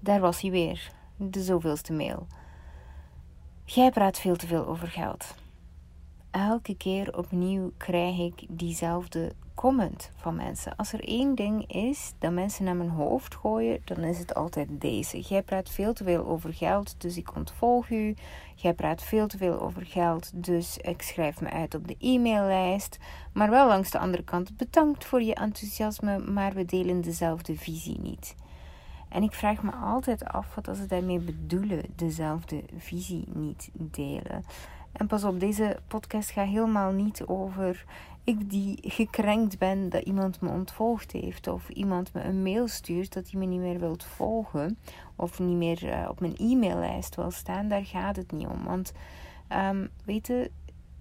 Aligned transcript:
Daar 0.00 0.20
was 0.20 0.40
hij 0.40 0.50
weer, 0.50 0.92
de 1.16 1.42
zoveelste 1.42 1.92
mail. 1.92 2.26
Jij 3.64 3.90
praat 3.90 4.18
veel 4.18 4.36
te 4.36 4.46
veel 4.46 4.66
over 4.66 4.88
geld. 4.88 5.34
Elke 6.30 6.76
keer 6.76 7.16
opnieuw 7.16 7.72
krijg 7.76 8.18
ik 8.18 8.44
diezelfde 8.48 9.32
comment 9.54 10.10
van 10.16 10.36
mensen. 10.36 10.76
Als 10.76 10.92
er 10.92 11.08
één 11.08 11.34
ding 11.34 11.72
is 11.72 12.12
dat 12.18 12.32
mensen 12.32 12.64
naar 12.64 12.76
mijn 12.76 12.90
hoofd 12.90 13.34
gooien, 13.34 13.80
dan 13.84 13.98
is 13.98 14.18
het 14.18 14.34
altijd 14.34 14.68
deze. 14.70 15.20
Jij 15.20 15.42
praat 15.42 15.70
veel 15.70 15.92
te 15.92 16.04
veel 16.04 16.26
over 16.26 16.54
geld, 16.54 16.94
dus 16.98 17.16
ik 17.16 17.34
ontvolg 17.34 17.88
u. 17.88 18.14
Jij 18.54 18.74
praat 18.74 19.02
veel 19.02 19.26
te 19.26 19.36
veel 19.36 19.60
over 19.60 19.86
geld, 19.86 20.30
dus 20.34 20.76
ik 20.76 21.02
schrijf 21.02 21.40
me 21.40 21.50
uit 21.50 21.74
op 21.74 21.88
de 21.88 21.96
e-maillijst. 21.98 22.98
Maar 23.32 23.50
wel 23.50 23.66
langs 23.66 23.90
de 23.90 23.98
andere 23.98 24.24
kant, 24.24 24.56
bedankt 24.56 25.04
voor 25.04 25.22
je 25.22 25.34
enthousiasme, 25.34 26.18
maar 26.18 26.52
we 26.52 26.64
delen 26.64 27.00
dezelfde 27.00 27.56
visie 27.56 28.00
niet. 28.00 28.34
En 29.08 29.22
ik 29.22 29.32
vraag 29.32 29.62
me 29.62 29.70
altijd 29.70 30.24
af 30.24 30.54
wat 30.54 30.76
ze 30.76 30.86
daarmee 30.86 31.18
bedoelen, 31.18 31.82
dezelfde 31.94 32.62
visie 32.76 33.24
niet 33.34 33.70
delen. 33.72 34.44
En 34.92 35.06
pas 35.06 35.24
op, 35.24 35.40
deze 35.40 35.78
podcast 35.88 36.30
gaat 36.30 36.48
helemaal 36.48 36.92
niet 36.92 37.26
over 37.26 37.84
ik 38.28 38.50
die 38.50 38.78
gekrenkt 38.82 39.58
ben 39.58 39.88
dat 39.88 40.02
iemand 40.02 40.40
me 40.40 40.48
ontvolgd 40.48 41.12
heeft. 41.12 41.46
Of 41.46 41.68
iemand 41.68 42.12
me 42.12 42.24
een 42.24 42.42
mail 42.42 42.68
stuurt 42.68 43.12
dat 43.12 43.30
hij 43.30 43.40
me 43.40 43.46
niet 43.46 43.60
meer 43.60 43.78
wilt 43.78 44.04
volgen. 44.04 44.78
Of 45.16 45.38
niet 45.38 45.56
meer 45.56 45.90
eh, 45.90 46.08
op 46.08 46.20
mijn 46.20 46.36
e-maillijst 46.36 47.14
wil 47.14 47.30
staan. 47.30 47.68
Daar 47.68 47.84
gaat 47.84 48.16
het 48.16 48.32
niet 48.32 48.46
om. 48.46 48.64
Want 48.64 48.92
weet 50.04 50.26
je, 50.26 50.50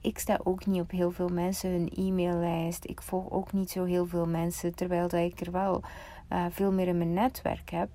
ik 0.01 0.19
sta 0.19 0.39
ook 0.43 0.65
niet 0.65 0.81
op 0.81 0.91
heel 0.91 1.11
veel 1.11 1.29
mensen 1.29 1.71
hun 1.71 1.91
e-maillijst. 1.95 2.85
Ik 2.85 3.01
volg 3.01 3.31
ook 3.31 3.53
niet 3.53 3.69
zo 3.69 3.83
heel 3.83 4.05
veel 4.05 4.25
mensen. 4.25 4.75
Terwijl 4.75 5.07
dat 5.07 5.19
ik 5.19 5.39
er 5.39 5.51
wel 5.51 5.81
uh, 6.29 6.45
veel 6.49 6.71
meer 6.71 6.87
in 6.87 6.97
mijn 6.97 7.13
netwerk 7.13 7.69
heb. 7.69 7.89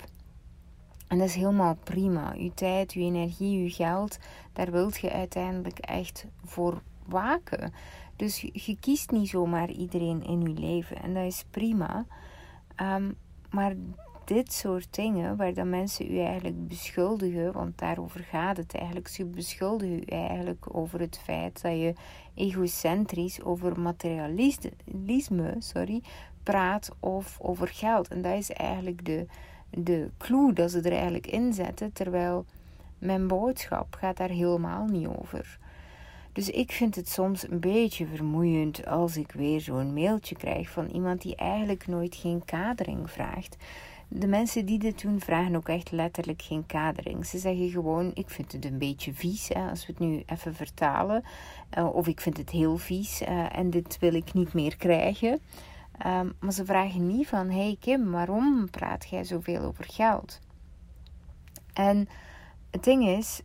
En 1.08 1.18
dat 1.18 1.28
is 1.28 1.34
helemaal 1.34 1.76
prima. 1.84 2.34
Uw 2.36 2.50
tijd, 2.54 2.92
uw 2.92 3.02
energie, 3.02 3.62
uw 3.62 3.70
geld, 3.70 4.18
daar 4.52 4.70
wilt 4.70 4.98
je 4.98 5.10
uiteindelijk 5.10 5.78
echt 5.78 6.26
voor 6.44 6.82
waken. 7.06 7.72
Dus 8.16 8.40
je, 8.52 8.76
kiest 8.80 9.10
niet 9.10 9.28
zomaar 9.28 9.70
iedereen 9.70 10.24
in 10.24 10.40
je 10.40 10.60
leven 10.60 11.02
en 11.02 11.14
dat 11.14 11.24
is 11.24 11.44
prima. 11.50 12.06
Um, 12.82 13.16
maar 13.50 13.74
dit 14.24 14.52
soort 14.52 14.94
dingen, 14.94 15.36
waar 15.36 15.54
dan 15.54 15.70
mensen 15.70 16.12
u 16.12 16.18
eigenlijk 16.18 16.68
beschuldigen, 16.68 17.52
want 17.52 17.78
daarover 17.78 18.20
gaat 18.20 18.56
het 18.56 18.74
eigenlijk. 18.74 19.08
Ze 19.08 19.24
beschuldigen 19.24 19.96
u 19.96 20.02
eigenlijk 20.06 20.66
over 20.76 21.00
het 21.00 21.20
feit 21.24 21.62
dat 21.62 21.72
je 21.72 21.94
egocentrisch 22.34 23.42
over 23.42 23.80
materialisme 23.80 25.54
sorry, 25.58 26.02
praat 26.42 26.90
of 27.00 27.38
over 27.40 27.68
geld. 27.68 28.08
En 28.08 28.22
dat 28.22 28.38
is 28.38 28.50
eigenlijk 28.50 29.04
de, 29.04 29.26
de 29.70 30.10
clue 30.18 30.52
dat 30.52 30.70
ze 30.70 30.80
er 30.80 30.92
eigenlijk 30.92 31.26
in 31.26 31.52
zetten, 31.52 31.92
terwijl 31.92 32.44
mijn 32.98 33.26
boodschap 33.26 33.94
gaat 33.98 34.16
daar 34.16 34.28
helemaal 34.28 34.86
niet 34.86 35.06
over. 35.06 35.58
Dus 36.32 36.50
ik 36.50 36.72
vind 36.72 36.94
het 36.94 37.08
soms 37.08 37.50
een 37.50 37.60
beetje 37.60 38.06
vermoeiend 38.06 38.86
als 38.86 39.16
ik 39.16 39.32
weer 39.32 39.60
zo'n 39.60 39.94
mailtje 39.94 40.36
krijg 40.36 40.70
van 40.70 40.86
iemand 40.86 41.22
die 41.22 41.36
eigenlijk 41.36 41.86
nooit 41.86 42.14
geen 42.14 42.44
kadering 42.44 43.10
vraagt. 43.10 43.56
De 44.14 44.26
mensen 44.26 44.66
die 44.66 44.78
dit 44.78 45.02
doen 45.02 45.20
vragen 45.20 45.56
ook 45.56 45.68
echt 45.68 45.90
letterlijk 45.90 46.42
geen 46.42 46.66
kadering. 46.66 47.26
Ze 47.26 47.38
zeggen 47.38 47.70
gewoon: 47.70 48.10
Ik 48.14 48.30
vind 48.30 48.52
het 48.52 48.64
een 48.64 48.78
beetje 48.78 49.12
vies, 49.12 49.54
als 49.54 49.86
we 49.86 49.92
het 49.92 50.00
nu 50.02 50.22
even 50.26 50.54
vertalen. 50.54 51.24
Uh, 51.78 51.94
of 51.94 52.06
ik 52.06 52.20
vind 52.20 52.36
het 52.36 52.50
heel 52.50 52.76
vies 52.76 53.22
uh, 53.22 53.58
en 53.58 53.70
dit 53.70 53.98
wil 53.98 54.14
ik 54.14 54.32
niet 54.32 54.52
meer 54.52 54.76
krijgen. 54.76 55.40
Um, 56.06 56.32
maar 56.40 56.52
ze 56.52 56.64
vragen 56.64 57.06
niet 57.06 57.28
van: 57.28 57.50
Hey 57.50 57.76
Kim, 57.80 58.10
waarom 58.10 58.70
praat 58.70 59.08
jij 59.08 59.24
zoveel 59.24 59.62
over 59.62 59.84
geld? 59.84 60.40
En 61.72 62.08
het 62.70 62.84
ding 62.84 63.06
is, 63.08 63.42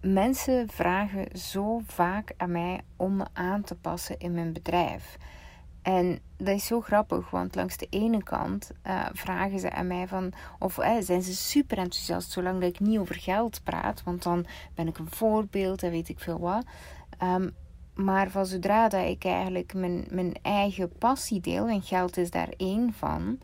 mensen 0.00 0.68
vragen 0.68 1.38
zo 1.38 1.80
vaak 1.86 2.34
aan 2.36 2.52
mij 2.52 2.80
om 2.96 3.16
me 3.16 3.26
aan 3.32 3.62
te 3.62 3.74
passen 3.74 4.18
in 4.18 4.32
mijn 4.32 4.52
bedrijf. 4.52 5.16
En 5.82 6.20
dat 6.40 6.54
is 6.54 6.66
zo 6.66 6.80
grappig, 6.80 7.30
want 7.30 7.54
langs 7.54 7.76
de 7.76 7.86
ene 7.90 8.22
kant 8.22 8.70
uh, 8.86 9.06
vragen 9.12 9.58
ze 9.58 9.70
aan 9.70 9.86
mij 9.86 10.08
van, 10.08 10.32
of 10.58 10.78
uh, 10.78 10.96
zijn 11.00 11.22
ze 11.22 11.34
super 11.34 11.78
enthousiast 11.78 12.30
zolang 12.30 12.60
dat 12.60 12.68
ik 12.68 12.80
niet 12.80 12.98
over 12.98 13.14
geld 13.14 13.60
praat, 13.64 14.02
want 14.02 14.22
dan 14.22 14.46
ben 14.74 14.88
ik 14.88 14.98
een 14.98 15.10
voorbeeld 15.10 15.82
en 15.82 15.90
weet 15.90 16.08
ik 16.08 16.18
veel 16.18 16.38
wat. 16.38 16.64
Um, 17.22 17.54
maar 17.94 18.30
van 18.30 18.46
zodra 18.46 18.88
dat 18.88 19.06
ik 19.06 19.24
eigenlijk 19.24 19.74
mijn, 19.74 20.06
mijn 20.10 20.34
eigen 20.42 20.92
passie 20.98 21.40
deel, 21.40 21.68
en 21.68 21.82
geld 21.82 22.16
is 22.16 22.30
daar 22.30 22.48
één 22.56 22.92
van, 22.92 23.38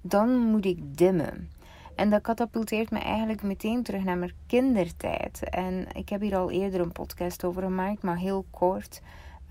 dan 0.00 0.38
moet 0.38 0.64
ik 0.64 0.96
dimmen. 0.96 1.50
En 1.94 2.10
dat 2.10 2.22
katapulteert 2.22 2.90
me 2.90 2.98
eigenlijk 2.98 3.42
meteen 3.42 3.82
terug 3.82 4.04
naar 4.04 4.18
mijn 4.18 4.34
kindertijd. 4.46 5.48
En 5.48 5.86
ik 5.94 6.08
heb 6.08 6.20
hier 6.20 6.36
al 6.36 6.50
eerder 6.50 6.80
een 6.80 6.92
podcast 6.92 7.44
over 7.44 7.62
gemaakt, 7.62 8.02
maar 8.02 8.16
heel 8.16 8.44
kort. 8.50 9.00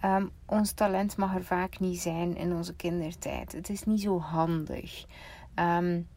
Um, 0.06 0.32
ons 0.46 0.72
talent 0.72 1.18
mag 1.18 1.36
er 1.36 1.44
vaak 1.44 1.80
niet 1.80 2.00
zijn 2.00 2.36
in 2.36 2.54
onze 2.54 2.76
kindertijd. 2.76 3.52
Het 3.52 3.70
is 3.70 3.84
niet 3.84 4.02
zo 4.02 4.20
handig. 4.20 5.06
Um, 5.56 6.08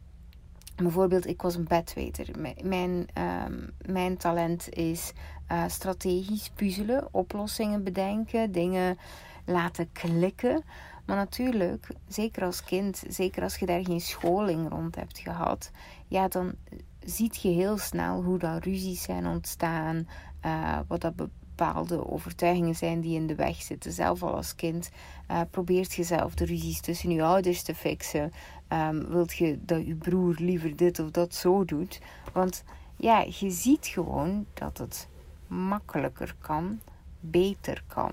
bijvoorbeeld, 0.76 1.26
ik 1.26 1.42
was 1.42 1.54
een 1.54 1.68
bedweter. 1.68 2.26
Mijn, 2.62 3.08
um, 3.18 3.70
mijn 3.86 4.16
talent 4.16 4.68
is 4.68 5.12
uh, 5.52 5.64
strategisch 5.66 6.50
puzzelen, 6.54 7.08
oplossingen 7.10 7.84
bedenken, 7.84 8.52
dingen 8.52 8.98
laten 9.44 9.92
klikken. 9.92 10.62
Maar 11.06 11.16
natuurlijk, 11.16 11.88
zeker 12.08 12.44
als 12.44 12.64
kind, 12.64 13.02
zeker 13.08 13.42
als 13.42 13.56
je 13.56 13.66
daar 13.66 13.84
geen 13.84 14.00
scholing 14.00 14.68
rond 14.68 14.94
hebt 14.94 15.18
gehad, 15.18 15.70
ja, 16.08 16.28
dan 16.28 16.54
ziet 17.00 17.42
je 17.42 17.48
heel 17.48 17.78
snel 17.78 18.22
hoe 18.22 18.38
dan 18.38 18.58
ruzies 18.58 19.02
zijn 19.02 19.26
ontstaan, 19.26 20.08
uh, 20.44 20.78
wat 20.88 21.00
dat 21.00 21.14
bepaalde 21.58 22.10
overtuigingen 22.10 22.74
zijn 22.74 23.00
die 23.00 23.14
in 23.14 23.26
de 23.26 23.34
weg 23.34 23.62
zitten. 23.62 23.92
Zelf 23.92 24.22
al 24.22 24.34
als 24.34 24.54
kind 24.54 24.90
uh, 25.30 25.40
probeert 25.50 25.94
je 25.94 26.02
zelf 26.02 26.34
de 26.34 26.44
ruzies 26.44 26.80
tussen 26.80 27.10
je 27.10 27.22
ouders 27.22 27.62
te 27.62 27.74
fixen. 27.74 28.32
Um, 28.68 29.08
wilt 29.08 29.36
je 29.36 29.58
dat 29.64 29.86
je 29.86 29.94
broer 29.94 30.34
liever 30.38 30.76
dit 30.76 30.98
of 30.98 31.10
dat 31.10 31.34
zo 31.34 31.64
doet? 31.64 32.00
Want 32.32 32.64
ja, 32.96 33.24
je 33.38 33.50
ziet 33.50 33.86
gewoon 33.86 34.46
dat 34.54 34.78
het 34.78 35.08
makkelijker 35.46 36.34
kan, 36.40 36.80
beter 37.20 37.82
kan. 37.86 38.12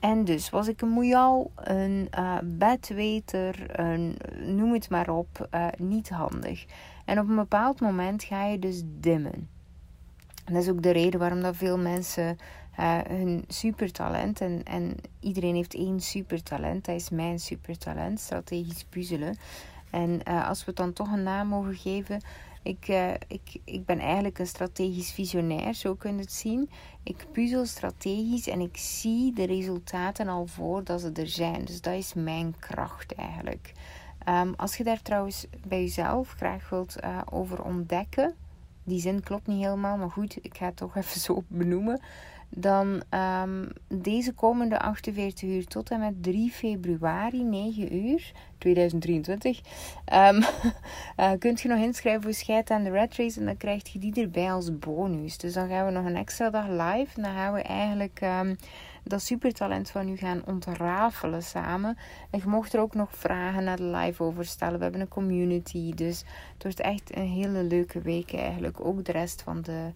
En 0.00 0.24
dus 0.24 0.50
was 0.50 0.68
ik 0.68 0.80
een 0.80 0.88
moejal, 0.88 1.50
een 1.54 2.08
uh, 2.18 2.36
bedweter, 2.44 3.80
een, 3.80 4.16
noem 4.56 4.72
het 4.72 4.90
maar 4.90 5.08
op, 5.08 5.48
uh, 5.54 5.66
niet 5.78 6.08
handig. 6.08 6.64
En 7.04 7.18
op 7.18 7.28
een 7.28 7.36
bepaald 7.36 7.80
moment 7.80 8.24
ga 8.24 8.44
je 8.44 8.58
dus 8.58 8.82
dimmen. 8.84 9.48
En 10.44 10.52
dat 10.52 10.62
is 10.62 10.68
ook 10.68 10.82
de 10.82 10.90
reden 10.90 11.20
waarom 11.20 11.40
dat 11.40 11.56
veel 11.56 11.78
mensen 11.78 12.36
uh, 12.80 12.98
hun 13.08 13.44
supertalent, 13.48 14.40
en, 14.40 14.62
en 14.64 14.96
iedereen 15.20 15.54
heeft 15.54 15.74
één 15.74 16.00
supertalent, 16.00 16.84
dat 16.84 16.94
is 16.94 17.10
mijn 17.10 17.38
supertalent, 17.38 18.20
strategisch 18.20 18.84
puzzelen. 18.84 19.36
En 19.90 20.22
als 20.22 20.58
we 20.58 20.64
het 20.66 20.76
dan 20.76 20.92
toch 20.92 21.12
een 21.12 21.22
naam 21.22 21.48
mogen 21.48 21.74
geven, 21.74 22.20
ik, 22.66 22.88
uh, 22.88 23.12
ik, 23.12 23.60
ik 23.64 23.84
ben 23.84 23.98
eigenlijk 23.98 24.38
een 24.38 24.46
strategisch 24.46 25.12
visionair, 25.12 25.74
zo 25.74 25.94
kun 25.94 26.14
je 26.14 26.20
het 26.20 26.32
zien. 26.32 26.70
Ik 27.02 27.26
puzzel 27.32 27.66
strategisch 27.66 28.48
en 28.48 28.60
ik 28.60 28.76
zie 28.76 29.32
de 29.32 29.46
resultaten 29.46 30.28
al 30.28 30.46
voordat 30.46 31.00
ze 31.00 31.12
er 31.12 31.28
zijn. 31.28 31.64
Dus 31.64 31.80
dat 31.80 31.94
is 31.94 32.14
mijn 32.14 32.54
kracht 32.58 33.14
eigenlijk. 33.14 33.72
Um, 34.28 34.54
als 34.56 34.76
je 34.76 34.84
daar 34.84 35.02
trouwens 35.02 35.46
bij 35.66 35.80
jezelf 35.80 36.30
graag 36.30 36.68
wilt 36.68 36.96
over 37.30 37.62
ontdekken, 37.62 38.34
die 38.84 39.00
zin 39.00 39.20
klopt 39.20 39.46
niet 39.46 39.62
helemaal, 39.62 39.96
maar 39.96 40.10
goed, 40.10 40.38
ik 40.44 40.56
ga 40.56 40.66
het 40.66 40.76
toch 40.76 40.96
even 41.02 41.20
zo 41.20 41.44
benoemen 41.48 42.00
dan 42.48 43.02
um, 43.10 43.68
deze 43.88 44.32
komende 44.32 44.78
48 44.78 45.48
uur 45.48 45.66
tot 45.66 45.90
en 45.90 46.00
met 46.00 46.22
3 46.22 46.50
februari, 46.50 47.42
9 47.42 47.96
uur 47.96 48.32
2023, 48.58 49.60
um, 50.12 50.36
uh, 51.16 51.30
kunt 51.38 51.60
je 51.60 51.68
nog 51.68 51.78
inschrijven 51.78 52.22
voor 52.22 52.32
Scheid 52.32 52.70
aan 52.70 52.84
de 52.84 52.90
Red 52.90 53.16
Race 53.16 53.40
en 53.40 53.46
dan 53.46 53.56
krijg 53.56 53.92
je 53.92 53.98
die 53.98 54.22
erbij 54.22 54.52
als 54.52 54.78
bonus. 54.78 55.38
Dus 55.38 55.52
dan 55.52 55.68
gaan 55.68 55.86
we 55.86 55.92
nog 55.92 56.04
een 56.04 56.16
extra 56.16 56.50
dag 56.50 56.68
live 56.68 57.16
en 57.16 57.22
dan 57.22 57.34
gaan 57.34 57.52
we 57.52 57.62
eigenlijk 57.62 58.20
um, 58.22 58.56
dat 59.02 59.22
supertalent 59.22 59.90
van 59.90 60.08
u 60.08 60.16
gaan 60.16 60.42
ontrafelen 60.46 61.42
samen. 61.42 61.96
En 62.30 62.38
je 62.38 62.48
mocht 62.48 62.74
er 62.74 62.80
ook 62.80 62.94
nog 62.94 63.08
vragen 63.16 63.64
naar 63.64 63.76
de 63.76 63.82
live 63.82 64.22
over 64.22 64.44
stellen. 64.44 64.76
We 64.76 64.82
hebben 64.82 65.00
een 65.00 65.08
community, 65.08 65.94
dus 65.94 66.24
het 66.52 66.62
wordt 66.62 66.80
echt 66.80 67.16
een 67.16 67.28
hele 67.28 67.62
leuke 67.62 68.00
week 68.00 68.34
eigenlijk. 68.34 68.80
Ook 68.80 69.04
de 69.04 69.12
rest 69.12 69.42
van 69.42 69.62
de 69.62 69.90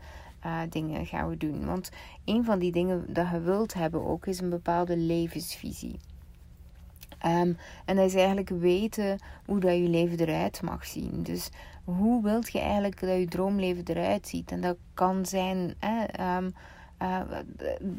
uh, 0.46 0.60
dingen 0.68 1.06
gaan 1.06 1.28
we 1.28 1.36
doen. 1.36 1.66
Want 1.66 1.90
een 2.24 2.44
van 2.44 2.58
die 2.58 2.72
dingen 2.72 3.04
dat 3.08 3.30
je 3.30 3.40
wilt 3.40 3.74
hebben 3.74 4.06
ook 4.06 4.26
is 4.26 4.40
een 4.40 4.50
bepaalde 4.50 4.96
levensvisie. 4.96 5.98
Um, 7.26 7.56
en 7.84 7.96
dat 7.96 8.06
is 8.06 8.14
eigenlijk 8.14 8.48
weten 8.48 9.18
hoe 9.44 9.60
dat 9.60 9.76
je 9.76 9.88
leven 9.88 10.18
eruit 10.18 10.62
mag 10.62 10.86
zien. 10.86 11.22
Dus 11.22 11.50
hoe 11.84 12.22
wilt 12.22 12.52
je 12.52 12.60
eigenlijk 12.60 13.00
dat 13.00 13.18
je 13.18 13.26
droomleven 13.26 13.84
eruit 13.84 14.28
ziet? 14.28 14.50
En 14.50 14.60
dat 14.60 14.76
kan 14.94 15.26
zijn 15.26 15.74
eh, 15.78 16.36
um, 16.36 16.54
uh, 17.02 17.20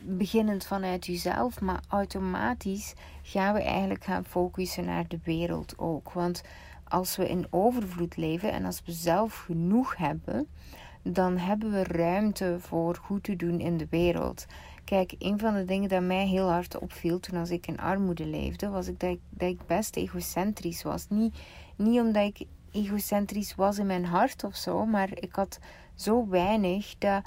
beginnend 0.04 0.66
vanuit 0.66 1.06
jezelf, 1.06 1.62
maar 1.62 1.80
automatisch 1.88 2.94
gaan 3.22 3.54
we 3.54 3.62
eigenlijk 3.62 4.04
gaan 4.04 4.26
focussen 4.26 4.86
naar 4.86 5.08
de 5.08 5.20
wereld 5.24 5.74
ook. 5.78 6.12
Want 6.12 6.42
als 6.84 7.16
we 7.16 7.30
in 7.30 7.48
overvloed 7.50 8.18
leven 8.18 8.52
en 8.52 8.66
als 8.66 8.82
we 8.86 8.92
zelf 8.92 9.38
genoeg 9.38 9.98
hebben, 9.98 10.48
dan 11.04 11.38
hebben 11.38 11.72
we 11.72 11.84
ruimte 11.84 12.56
voor 12.60 12.96
goed 12.96 13.24
te 13.24 13.36
doen 13.36 13.60
in 13.60 13.78
de 13.78 13.88
wereld. 13.90 14.46
Kijk, 14.84 15.16
een 15.20 15.40
van 15.40 15.54
de 15.54 15.66
dingen 15.66 15.90
dat 15.90 16.02
mij 16.02 16.28
heel 16.28 16.50
hard 16.50 16.80
opviel 16.80 17.20
toen 17.20 17.40
als 17.40 17.50
ik 17.50 17.68
in 17.68 17.80
armoede 17.80 18.26
leefde, 18.26 18.70
was 18.70 18.88
ik 18.88 19.00
dat, 19.00 19.18
ik 19.38 19.66
best 19.66 19.96
egocentrisch 19.96 20.84
was. 20.84 21.06
Niet, 21.10 21.36
niet 21.76 22.00
omdat 22.00 22.24
ik 22.26 22.48
egocentrisch 22.72 23.56
was 23.56 23.78
in 23.78 23.86
mijn 23.86 24.06
hart 24.06 24.44
of 24.44 24.56
zo, 24.56 24.86
maar 24.86 25.10
ik 25.14 25.36
had 25.36 25.60
zo 25.96 26.28
weinig 26.28 26.96
dat 26.98 27.22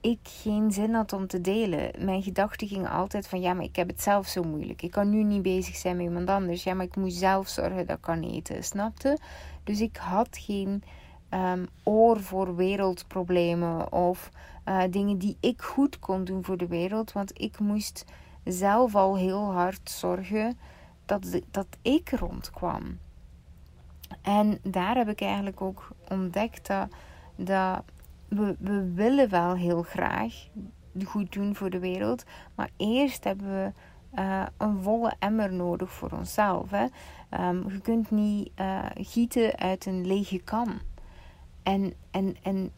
ik 0.00 0.18
geen 0.22 0.72
zin 0.72 0.94
had 0.94 1.12
om 1.12 1.26
te 1.26 1.40
delen. 1.40 1.90
Mijn 2.04 2.22
gedachten 2.22 2.68
gingen 2.68 2.90
altijd 2.90 3.28
van 3.28 3.40
ja, 3.40 3.54
maar 3.54 3.64
ik 3.64 3.76
heb 3.76 3.88
het 3.88 4.02
zelf 4.02 4.26
zo 4.26 4.42
moeilijk. 4.42 4.82
Ik 4.82 4.90
kan 4.90 5.10
nu 5.10 5.22
niet 5.22 5.42
bezig 5.42 5.76
zijn 5.76 5.96
met 5.96 6.06
iemand 6.06 6.28
anders. 6.28 6.62
Ja, 6.64 6.74
maar 6.74 6.86
ik 6.86 6.96
moet 6.96 7.12
zelf 7.12 7.48
zorgen 7.48 7.86
dat 7.86 7.96
ik 7.96 8.02
kan 8.02 8.22
eten, 8.22 8.64
snapte? 8.64 9.18
Dus 9.64 9.80
ik 9.80 9.96
had 9.96 10.28
geen 10.40 10.82
um, 11.30 11.66
oor 11.82 12.20
voor 12.20 12.56
wereldproblemen 12.56 13.92
of 13.92 14.30
uh, 14.64 14.82
dingen 14.90 15.18
die 15.18 15.36
ik 15.40 15.62
goed 15.62 15.98
kon 15.98 16.24
doen 16.24 16.44
voor 16.44 16.56
de 16.56 16.66
wereld. 16.66 17.12
Want 17.12 17.40
ik 17.40 17.58
moest 17.58 18.04
zelf 18.44 18.94
al 18.94 19.16
heel 19.16 19.52
hard 19.52 19.90
zorgen 19.90 20.58
dat, 21.04 21.40
dat 21.50 21.66
ik 21.82 22.10
rondkwam. 22.10 22.98
En 24.22 24.58
daar 24.62 24.96
heb 24.96 25.08
ik 25.08 25.20
eigenlijk 25.20 25.60
ook 25.60 25.88
ontdekt 26.08 26.68
dat, 27.36 27.82
we, 28.28 28.56
we 28.58 28.92
willen 28.92 29.28
wel 29.28 29.54
heel 29.54 29.82
graag 29.82 30.34
goed 31.04 31.32
doen 31.32 31.54
voor 31.54 31.70
de 31.70 31.78
wereld. 31.78 32.24
Maar 32.54 32.70
eerst 32.76 33.24
hebben 33.24 33.46
we 33.46 33.72
uh, 34.18 34.46
een 34.56 34.82
volle 34.82 35.14
emmer 35.18 35.52
nodig 35.52 35.92
voor 35.92 36.10
onszelf. 36.10 36.70
Hè? 36.70 36.86
Um, 37.48 37.70
je 37.70 37.80
kunt 37.80 38.10
niet 38.10 38.50
uh, 38.60 38.84
gieten 38.94 39.58
uit 39.58 39.86
een 39.86 40.06
lege 40.06 40.38
kan. 40.38 40.80
En, 41.70 41.92
en, 42.10 42.36
en 42.42 42.72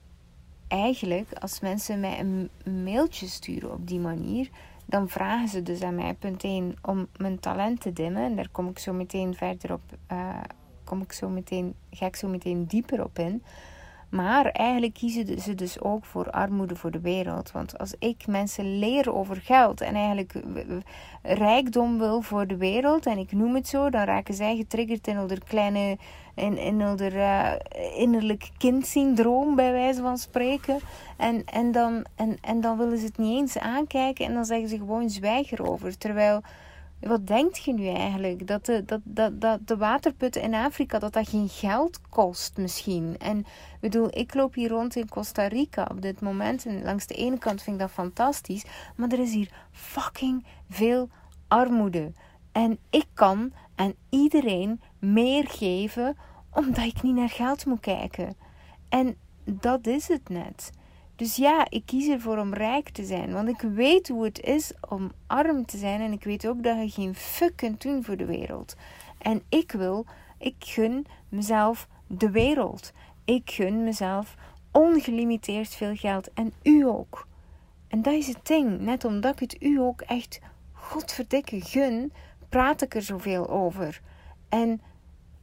eigenlijk, 0.69 1.33
als 1.33 1.61
mensen 1.61 2.01
mij 2.01 2.21
een 2.21 2.51
mailtje 2.83 3.27
sturen 3.27 3.73
op 3.73 3.89
die 3.89 3.99
manier, 3.99 4.49
dan 4.87 5.09
vragen 5.09 5.49
ze 5.49 5.63
dus 5.63 5.83
aan 5.83 5.95
mij, 5.95 6.15
punt 6.15 6.45
1, 6.45 6.77
om 6.83 7.07
mijn 7.17 7.41
talent 7.41 7.81
te 7.81 7.93
dimmen. 7.93 8.23
En 8.23 8.37
daar 8.37 8.49
kom 8.49 8.69
ik 8.69 8.79
zo 8.79 8.93
meteen 8.93 9.35
verder 9.35 9.73
op, 9.73 9.81
uh, 10.13 10.41
kom 10.85 11.03
ik 11.03 11.13
zo 11.13 11.29
meteen, 11.29 11.75
ga 11.91 12.07
ik 12.07 12.17
zo 12.17 12.29
meteen 12.29 12.67
dieper 12.67 13.05
op 13.05 13.19
in. 13.19 13.43
Maar 14.13 14.47
eigenlijk 14.47 14.95
kiezen 14.95 15.41
ze 15.41 15.55
dus 15.55 15.81
ook 15.81 16.05
voor 16.05 16.31
armoede 16.31 16.77
voor 16.77 16.91
de 16.91 17.01
wereld. 17.01 17.53
Want 17.53 17.79
als 17.79 17.95
ik 17.99 18.27
mensen 18.27 18.79
leer 18.79 19.15
over 19.15 19.37
geld 19.37 19.81
en 19.81 19.95
eigenlijk 19.95 20.35
rijkdom 21.23 21.99
wil 21.99 22.23
voor 22.23 22.47
de 22.47 22.57
wereld, 22.57 23.07
en 23.07 23.19
ik 23.19 23.33
noem 23.33 23.55
het 23.55 23.69
zo, 23.69 23.91
dan 23.91 24.05
raken 24.05 24.35
zij 24.35 24.57
getriggerd 24.57 25.07
in 25.07 25.17
hun 25.17 25.43
kleine, 25.47 25.99
in, 26.35 26.59
in 26.59 26.81
uh, 27.01 27.53
innerlijk 27.97 28.51
kindsyndroom, 28.59 29.55
bij 29.55 29.73
wijze 29.73 30.01
van 30.01 30.19
spreken. 30.19 30.79
En, 31.17 31.45
en, 31.45 31.73
dan, 31.73 32.05
en, 32.15 32.37
en 32.41 32.61
dan 32.61 32.79
willen 32.79 32.99
ze 32.99 33.05
het 33.05 33.19
niet 33.19 33.39
eens 33.41 33.59
aankijken 33.59 34.27
en 34.27 34.35
dan 34.35 34.45
zeggen 34.45 34.69
ze 34.69 34.77
gewoon 34.77 35.11
zwijg 35.11 35.53
erover. 35.53 35.99
Terwijl 35.99 36.41
wat 37.07 37.27
denkt 37.27 37.65
je 37.65 37.73
nu 37.73 37.87
eigenlijk? 37.87 38.47
Dat 38.47 38.67
de, 38.67 38.85
dat, 38.85 39.01
dat, 39.05 39.41
dat 39.41 39.67
de 39.67 39.77
waterputten 39.77 40.43
in 40.43 40.55
Afrika, 40.55 40.99
dat 40.99 41.13
dat 41.13 41.29
geen 41.29 41.49
geld 41.49 42.01
kost 42.09 42.57
misschien. 42.57 43.19
En 43.19 43.45
bedoel, 43.81 44.19
ik 44.19 44.35
loop 44.35 44.55
hier 44.55 44.69
rond 44.69 44.97
in 44.97 45.09
Costa 45.09 45.47
Rica 45.47 45.89
op 45.91 46.03
dit 46.03 46.21
moment. 46.21 46.67
En 46.67 46.83
langs 46.83 47.07
de 47.07 47.15
ene 47.15 47.39
kant 47.39 47.63
vind 47.63 47.77
ik 47.77 47.83
dat 47.83 47.91
fantastisch. 47.91 48.65
Maar 48.97 49.09
er 49.09 49.19
is 49.19 49.33
hier 49.33 49.53
fucking 49.71 50.47
veel 50.69 51.09
armoede. 51.49 52.13
En 52.53 52.79
ik 52.91 53.07
kan 53.15 53.53
aan 53.75 53.95
iedereen 54.09 54.81
meer 54.99 55.49
geven, 55.49 56.17
omdat 56.53 56.85
ik 56.85 57.03
niet 57.03 57.15
naar 57.15 57.31
geld 57.31 57.67
moet 57.67 57.81
kijken. 57.81 58.37
En 58.89 59.17
dat 59.45 59.87
is 59.87 60.09
het 60.09 60.29
net. 60.29 60.71
Dus 61.23 61.37
ja, 61.37 61.67
ik 61.69 61.87
kies 61.87 62.09
ervoor 62.09 62.39
om 62.39 62.55
rijk 62.55 62.89
te 62.89 63.05
zijn. 63.05 63.33
Want 63.33 63.49
ik 63.49 63.61
weet 63.61 64.09
hoe 64.09 64.25
het 64.25 64.41
is 64.41 64.73
om 64.89 65.13
arm 65.27 65.67
te 65.67 65.77
zijn. 65.79 66.01
En 66.01 66.13
ik 66.13 66.25
weet 66.25 66.47
ook 66.47 66.63
dat 66.63 66.77
je 66.77 66.91
geen 66.91 67.15
fuck 67.15 67.57
kunt 67.57 67.83
doen 67.83 68.05
voor 68.05 68.17
de 68.17 68.25
wereld. 68.25 68.77
En 69.19 69.43
ik 69.49 69.73
wil, 69.73 70.07
ik 70.39 70.55
gun 70.59 71.07
mezelf 71.29 71.89
de 72.07 72.31
wereld. 72.31 72.93
Ik 73.25 73.51
gun 73.51 73.85
mezelf 73.85 74.35
ongelimiteerd 74.73 75.69
veel 75.69 75.97
geld. 75.97 76.33
En 76.33 76.53
u 76.63 76.87
ook. 76.87 77.27
En 77.89 78.03
dat 78.03 78.15
is 78.15 78.27
het 78.27 78.47
ding. 78.47 78.81
Net 78.81 79.05
omdat 79.05 79.33
ik 79.33 79.41
het 79.41 79.63
u 79.63 79.81
ook 79.81 80.01
echt 80.01 80.41
godverdikke 80.73 81.61
gun, 81.61 82.13
praat 82.49 82.83
ik 82.83 82.95
er 82.95 83.03
zoveel 83.03 83.49
over. 83.49 84.01
En 84.49 84.81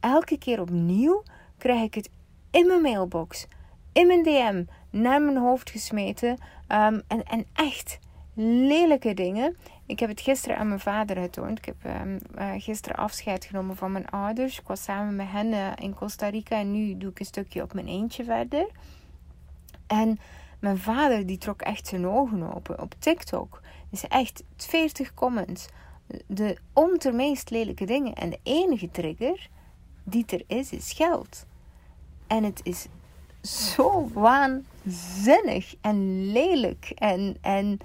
elke 0.00 0.38
keer 0.38 0.60
opnieuw 0.60 1.22
krijg 1.58 1.82
ik 1.82 1.94
het 1.94 2.10
in 2.50 2.66
mijn 2.66 2.82
mailbox, 2.82 3.46
in 3.92 4.06
mijn 4.06 4.22
DM 4.22 4.64
naar 4.90 5.22
mijn 5.22 5.36
hoofd 5.36 5.70
gesmeten. 5.70 6.30
Um, 6.68 7.02
en, 7.06 7.22
en 7.24 7.46
echt 7.52 7.98
lelijke 8.34 9.14
dingen. 9.14 9.56
Ik 9.86 10.00
heb 10.00 10.08
het 10.08 10.20
gisteren 10.20 10.56
aan 10.56 10.68
mijn 10.68 10.80
vader 10.80 11.16
getoond. 11.16 11.58
Ik 11.58 11.64
heb 11.64 12.00
um, 12.02 12.18
uh, 12.38 12.50
gisteren 12.56 12.96
afscheid 12.96 13.44
genomen 13.44 13.76
van 13.76 13.92
mijn 13.92 14.08
ouders. 14.08 14.58
Ik 14.58 14.66
was 14.66 14.82
samen 14.82 15.16
met 15.16 15.26
hen 15.30 15.46
uh, 15.46 15.68
in 15.76 15.94
Costa 15.94 16.28
Rica 16.28 16.56
en 16.56 16.72
nu 16.72 16.96
doe 16.96 17.10
ik 17.10 17.18
een 17.18 17.26
stukje 17.26 17.62
op 17.62 17.74
mijn 17.74 17.86
eentje 17.86 18.24
verder. 18.24 18.66
En 19.86 20.18
mijn 20.60 20.78
vader 20.78 21.26
die 21.26 21.38
trok 21.38 21.62
echt 21.62 21.86
zijn 21.86 22.06
ogen 22.06 22.54
open 22.54 22.80
op 22.80 22.94
TikTok. 22.98 23.60
is 23.90 24.04
echt 24.08 24.42
40 24.56 25.14
comments. 25.14 25.66
De 26.26 26.56
om 26.72 26.98
ter 26.98 27.14
meest 27.14 27.50
lelijke 27.50 27.84
dingen. 27.84 28.14
En 28.14 28.30
de 28.30 28.38
enige 28.42 28.90
trigger 28.90 29.48
die 30.04 30.24
er 30.26 30.44
is, 30.46 30.72
is 30.72 30.92
geld. 30.92 31.46
En 32.26 32.44
het 32.44 32.60
is 32.62 32.86
zo 33.42 34.08
waanzinnig 34.12 35.74
en 35.80 36.30
lelijk. 36.32 36.92
En, 36.94 37.36
en 37.40 37.78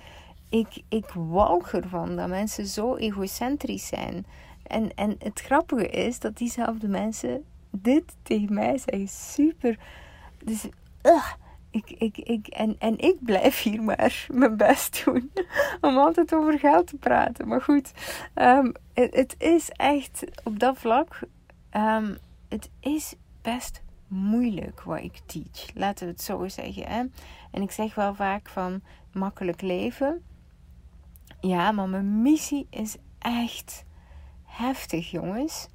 ik, 0.50 0.82
ik 0.90 1.06
walg 1.14 1.74
ervan 1.74 2.16
dat 2.16 2.28
mensen 2.28 2.66
zo 2.66 2.96
egocentrisch 2.96 3.88
zijn. 3.88 4.26
En, 4.64 4.96
en 4.96 5.16
het 5.20 5.42
grappige 5.42 5.88
is 5.88 6.20
dat 6.20 6.38
diezelfde 6.38 6.88
mensen 6.88 7.44
dit 7.72 8.16
tegen 8.22 8.54
mij 8.54 8.78
zeggen. 8.78 9.08
Super. 9.08 9.80
Dus, 10.44 10.68
ik, 11.76 11.90
ik, 11.90 12.18
ik, 12.18 12.48
en, 12.48 12.76
en 12.80 13.00
ik 13.00 13.16
blijf 13.24 13.62
hier 13.62 13.84
maar 13.84 14.28
mijn 14.32 14.58
best 14.58 15.02
doen 15.06 15.32
om 15.82 15.98
altijd 15.98 16.34
over 16.34 16.60
geld 16.60 16.88
te 16.88 16.98
praten. 16.98 17.48
Maar 17.48 17.62
goed, 17.62 17.92
um, 18.36 18.72
het, 18.94 19.36
is 19.38 19.70
echt 19.70 20.24
op 20.44 20.60
dat 20.60 20.78
vlak, 20.78 21.20
um, 21.72 22.18
het 22.50 22.70
is 22.80 23.16
best 23.42 23.82
moeilijk 24.08 24.82
wat 24.82 25.00
ik 25.00 25.22
teach. 25.26 25.74
Laten 25.74 26.06
we 26.06 26.12
het 26.12 26.22
zo 26.22 26.48
zeggen. 26.48 26.88
Hè? 26.88 27.04
En 27.52 27.62
ik 27.62 27.72
zeg 27.72 27.96
wel 27.96 28.16
vaak 28.16 28.50
van 28.50 28.82
makkelijk 29.14 29.62
leven. 29.62 30.24
Ja, 31.40 31.72
maar 31.72 31.90
mijn 31.90 32.22
missie 32.22 32.68
is 32.70 32.98
echt 33.20 33.86
heftig, 34.44 35.12
jongens. 35.12 35.68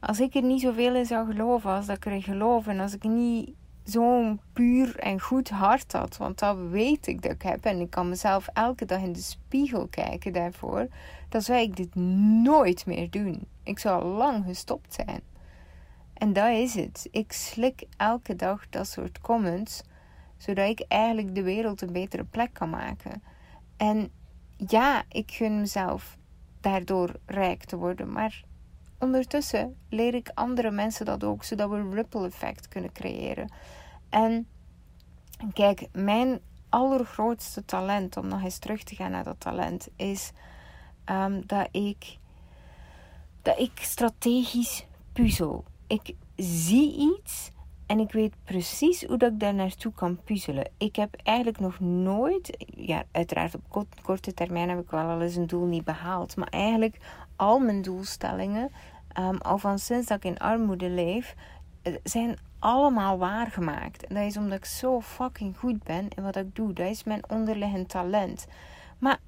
Als 0.00 0.20
ik 0.20 0.34
er 0.34 0.42
niet 0.42 0.60
zoveel 0.60 0.94
in 0.94 1.06
zou 1.06 1.26
geloven 1.26 1.70
als 1.70 1.86
dat 1.86 1.96
ik 1.96 2.04
erin 2.06 2.22
geloof. 2.22 2.66
En 2.66 2.80
als 2.80 2.94
ik 2.94 3.02
niet 3.02 3.54
zo'n 3.84 4.40
puur 4.52 4.98
en 4.98 5.20
goed 5.20 5.48
hart 5.48 5.92
had. 5.92 6.16
Want 6.16 6.38
dat 6.38 6.56
weet 6.70 7.06
ik 7.06 7.22
dat 7.22 7.32
ik 7.32 7.42
heb. 7.42 7.64
En 7.64 7.80
ik 7.80 7.90
kan 7.90 8.08
mezelf 8.08 8.48
elke 8.52 8.84
dag 8.84 9.00
in 9.00 9.12
de 9.12 9.20
spiegel 9.20 9.86
kijken 9.86 10.32
daarvoor. 10.32 10.88
Dan 11.28 11.42
zou 11.42 11.58
ik 11.58 11.76
dit 11.76 11.94
nooit 12.42 12.86
meer 12.86 13.10
doen. 13.10 13.46
Ik 13.62 13.78
zou 13.78 14.04
lang 14.04 14.44
gestopt 14.44 14.94
zijn. 14.94 15.20
En 16.18 16.32
dat 16.32 16.48
is 16.48 16.74
het. 16.74 17.08
Ik 17.10 17.32
slik 17.32 17.86
elke 17.96 18.36
dag 18.36 18.68
dat 18.68 18.86
soort 18.86 19.20
comments, 19.20 19.82
zodat 20.36 20.68
ik 20.68 20.84
eigenlijk 20.88 21.34
de 21.34 21.42
wereld 21.42 21.82
een 21.82 21.92
betere 21.92 22.24
plek 22.24 22.52
kan 22.52 22.70
maken. 22.70 23.22
En 23.76 24.10
ja, 24.56 25.02
ik 25.08 25.30
gun 25.30 25.60
mezelf 25.60 26.16
daardoor 26.60 27.14
rijk 27.26 27.64
te 27.64 27.76
worden, 27.76 28.12
maar 28.12 28.44
ondertussen 28.98 29.76
leer 29.88 30.14
ik 30.14 30.30
andere 30.34 30.70
mensen 30.70 31.06
dat 31.06 31.24
ook, 31.24 31.44
zodat 31.44 31.70
we 31.70 31.76
een 31.76 31.94
ripple 31.94 32.26
effect 32.26 32.68
kunnen 32.68 32.92
creëren. 32.92 33.52
En 34.08 34.48
kijk, 35.52 35.88
mijn 35.92 36.40
allergrootste 36.68 37.64
talent, 37.64 38.16
om 38.16 38.28
nog 38.28 38.42
eens 38.42 38.58
terug 38.58 38.82
te 38.82 38.94
gaan 38.94 39.10
naar 39.10 39.24
dat 39.24 39.40
talent, 39.40 39.88
is 39.96 40.30
um, 41.06 41.46
dat 41.46 41.68
ik 41.70 42.18
dat 43.42 43.58
ik 43.58 43.72
strategisch 43.74 44.86
puzzel 45.12 45.64
ik 45.88 46.14
zie 46.36 47.14
iets 47.14 47.50
en 47.86 47.98
ik 47.98 48.12
weet 48.12 48.34
precies 48.44 49.04
hoe 49.04 49.16
dat 49.16 49.32
ik 49.32 49.40
daar 49.40 49.54
naartoe 49.54 49.92
kan 49.92 50.22
puzzelen. 50.24 50.70
Ik 50.76 50.96
heb 50.96 51.14
eigenlijk 51.22 51.58
nog 51.58 51.80
nooit, 51.80 52.66
ja, 52.76 53.04
uiteraard 53.12 53.54
op 53.68 53.86
korte 54.02 54.34
termijn 54.34 54.68
heb 54.68 54.80
ik 54.80 54.90
wel 54.90 55.08
al 55.08 55.22
eens 55.22 55.36
een 55.36 55.46
doel 55.46 55.66
niet 55.66 55.84
behaald, 55.84 56.36
maar 56.36 56.48
eigenlijk 56.48 56.98
al 57.36 57.58
mijn 57.58 57.82
doelstellingen, 57.82 58.70
um, 59.18 59.36
al 59.36 59.58
van 59.58 59.78
sinds 59.78 60.06
dat 60.06 60.16
ik 60.16 60.24
in 60.24 60.38
armoede 60.38 60.90
leef, 60.90 61.34
eh, 61.82 61.94
zijn 62.02 62.38
allemaal 62.58 63.18
waargemaakt. 63.18 64.06
En 64.06 64.14
dat 64.14 64.24
is 64.24 64.36
omdat 64.36 64.58
ik 64.58 64.64
zo 64.64 65.00
fucking 65.00 65.58
goed 65.58 65.82
ben 65.82 66.08
in 66.16 66.22
wat 66.22 66.36
ik 66.36 66.54
doe. 66.54 66.72
Dat 66.72 66.86
is 66.86 67.04
mijn 67.04 67.30
onderliggend 67.30 67.88
talent. 67.88 68.46
Maar 68.98 69.18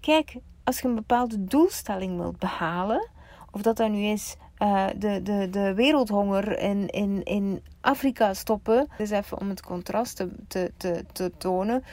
kijk, 0.00 0.36
als 0.64 0.80
je 0.80 0.88
een 0.88 0.94
bepaalde 0.94 1.44
doelstelling 1.44 2.16
wilt 2.16 2.38
behalen, 2.38 3.08
of 3.50 3.62
dat 3.62 3.76
dat 3.76 3.90
nu 3.90 4.02
is 4.02 4.36
uh, 4.62 4.86
de, 4.96 5.22
de, 5.22 5.48
de 5.50 5.74
wereldhonger 5.74 6.58
in, 6.58 6.88
in, 6.88 7.22
in 7.24 7.62
Afrika 7.80 8.34
stoppen. 8.34 8.88
Dus 8.98 9.10
even 9.10 9.38
om 9.38 9.48
het 9.48 9.62
contrast 9.62 10.16
te, 10.16 10.28
te, 10.48 10.72
te, 10.76 11.04
te 11.12 11.32
tonen. 11.38 11.84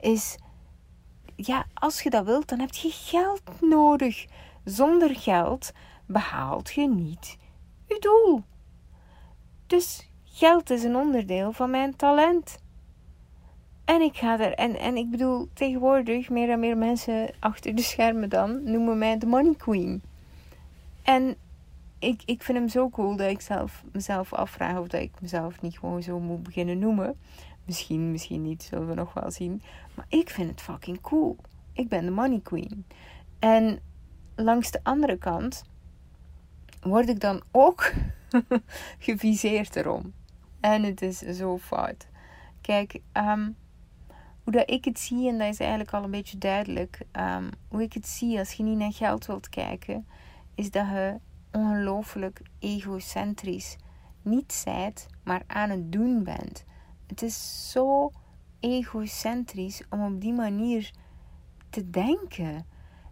Is 0.00 0.38
ja, 1.36 1.66
als 1.74 2.02
je 2.02 2.10
dat 2.10 2.24
wilt, 2.24 2.48
dan 2.48 2.58
heb 2.58 2.72
je 2.72 2.90
geld 2.90 3.42
nodig. 3.60 4.26
Zonder 4.64 5.14
geld 5.14 5.72
behaalt 6.06 6.72
je 6.72 6.88
niet 6.88 7.40
je 7.92 7.98
doel. 8.00 8.42
Dus 9.66 10.08
geld 10.24 10.70
is 10.70 10.82
een 10.82 10.96
onderdeel 10.96 11.52
van 11.52 11.70
mijn 11.70 11.96
talent. 11.96 12.60
En 13.84 14.00
ik 14.00 14.16
ga 14.16 14.40
er, 14.40 14.52
en, 14.54 14.78
en 14.78 14.96
ik 14.96 15.10
bedoel, 15.10 15.48
tegenwoordig 15.54 16.30
meer 16.30 16.50
en 16.50 16.60
meer 16.60 16.76
mensen 16.76 17.30
achter 17.38 17.74
de 17.74 17.82
schermen 17.82 18.28
dan 18.28 18.62
noemen 18.70 18.98
mij 18.98 19.18
de 19.18 19.26
Money 19.26 19.54
Queen. 19.54 20.02
En 21.02 21.36
ik, 22.02 22.22
ik 22.24 22.42
vind 22.42 22.58
hem 22.58 22.68
zo 22.68 22.90
cool 22.90 23.16
dat 23.16 23.30
ik 23.30 23.40
zelf, 23.40 23.84
mezelf 23.92 24.32
afvraag 24.32 24.78
of 24.78 24.88
dat 24.88 25.00
ik 25.00 25.20
mezelf 25.20 25.60
niet 25.60 25.78
gewoon 25.78 26.02
zo 26.02 26.20
moet 26.20 26.42
beginnen 26.42 26.78
noemen. 26.78 27.18
Misschien, 27.64 28.10
misschien 28.10 28.42
niet, 28.42 28.62
zullen 28.62 28.88
we 28.88 28.94
nog 28.94 29.14
wel 29.14 29.30
zien. 29.30 29.62
Maar 29.94 30.06
ik 30.08 30.30
vind 30.30 30.50
het 30.50 30.60
fucking 30.60 31.00
cool. 31.00 31.36
Ik 31.72 31.88
ben 31.88 32.04
de 32.04 32.10
Money 32.10 32.40
Queen. 32.40 32.86
En 33.38 33.80
langs 34.36 34.70
de 34.70 34.80
andere 34.82 35.18
kant 35.18 35.64
word 36.80 37.08
ik 37.08 37.20
dan 37.20 37.42
ook 37.50 37.92
geviseerd 38.98 39.76
erom. 39.76 40.12
En 40.60 40.82
het 40.82 41.02
is 41.02 41.18
zo 41.18 41.58
fout. 41.58 42.06
Kijk, 42.60 43.00
ehm, 43.12 43.50
hoe 44.42 44.52
dat 44.52 44.70
ik 44.70 44.84
het 44.84 44.98
zie, 44.98 45.28
en 45.28 45.38
dat 45.38 45.48
is 45.48 45.58
eigenlijk 45.58 45.92
al 45.92 46.04
een 46.04 46.10
beetje 46.10 46.38
duidelijk. 46.38 47.00
Um, 47.12 47.50
hoe 47.68 47.82
ik 47.82 47.92
het 47.92 48.08
zie 48.08 48.38
als 48.38 48.52
je 48.52 48.62
niet 48.62 48.78
naar 48.78 48.92
geld 48.92 49.26
wilt 49.26 49.48
kijken, 49.48 50.06
is 50.54 50.70
dat 50.70 50.86
je 50.86 51.18
ongelooflijk 51.52 52.40
egocentrisch 52.58 53.76
niet 54.22 54.52
zijt, 54.52 55.06
maar 55.24 55.42
aan 55.46 55.70
het 55.70 55.92
doen 55.92 56.24
bent. 56.24 56.64
Het 57.06 57.22
is 57.22 57.70
zo 57.70 58.10
egocentrisch 58.60 59.82
om 59.90 60.04
op 60.04 60.20
die 60.20 60.32
manier 60.32 60.90
te 61.70 61.90
denken. 61.90 62.66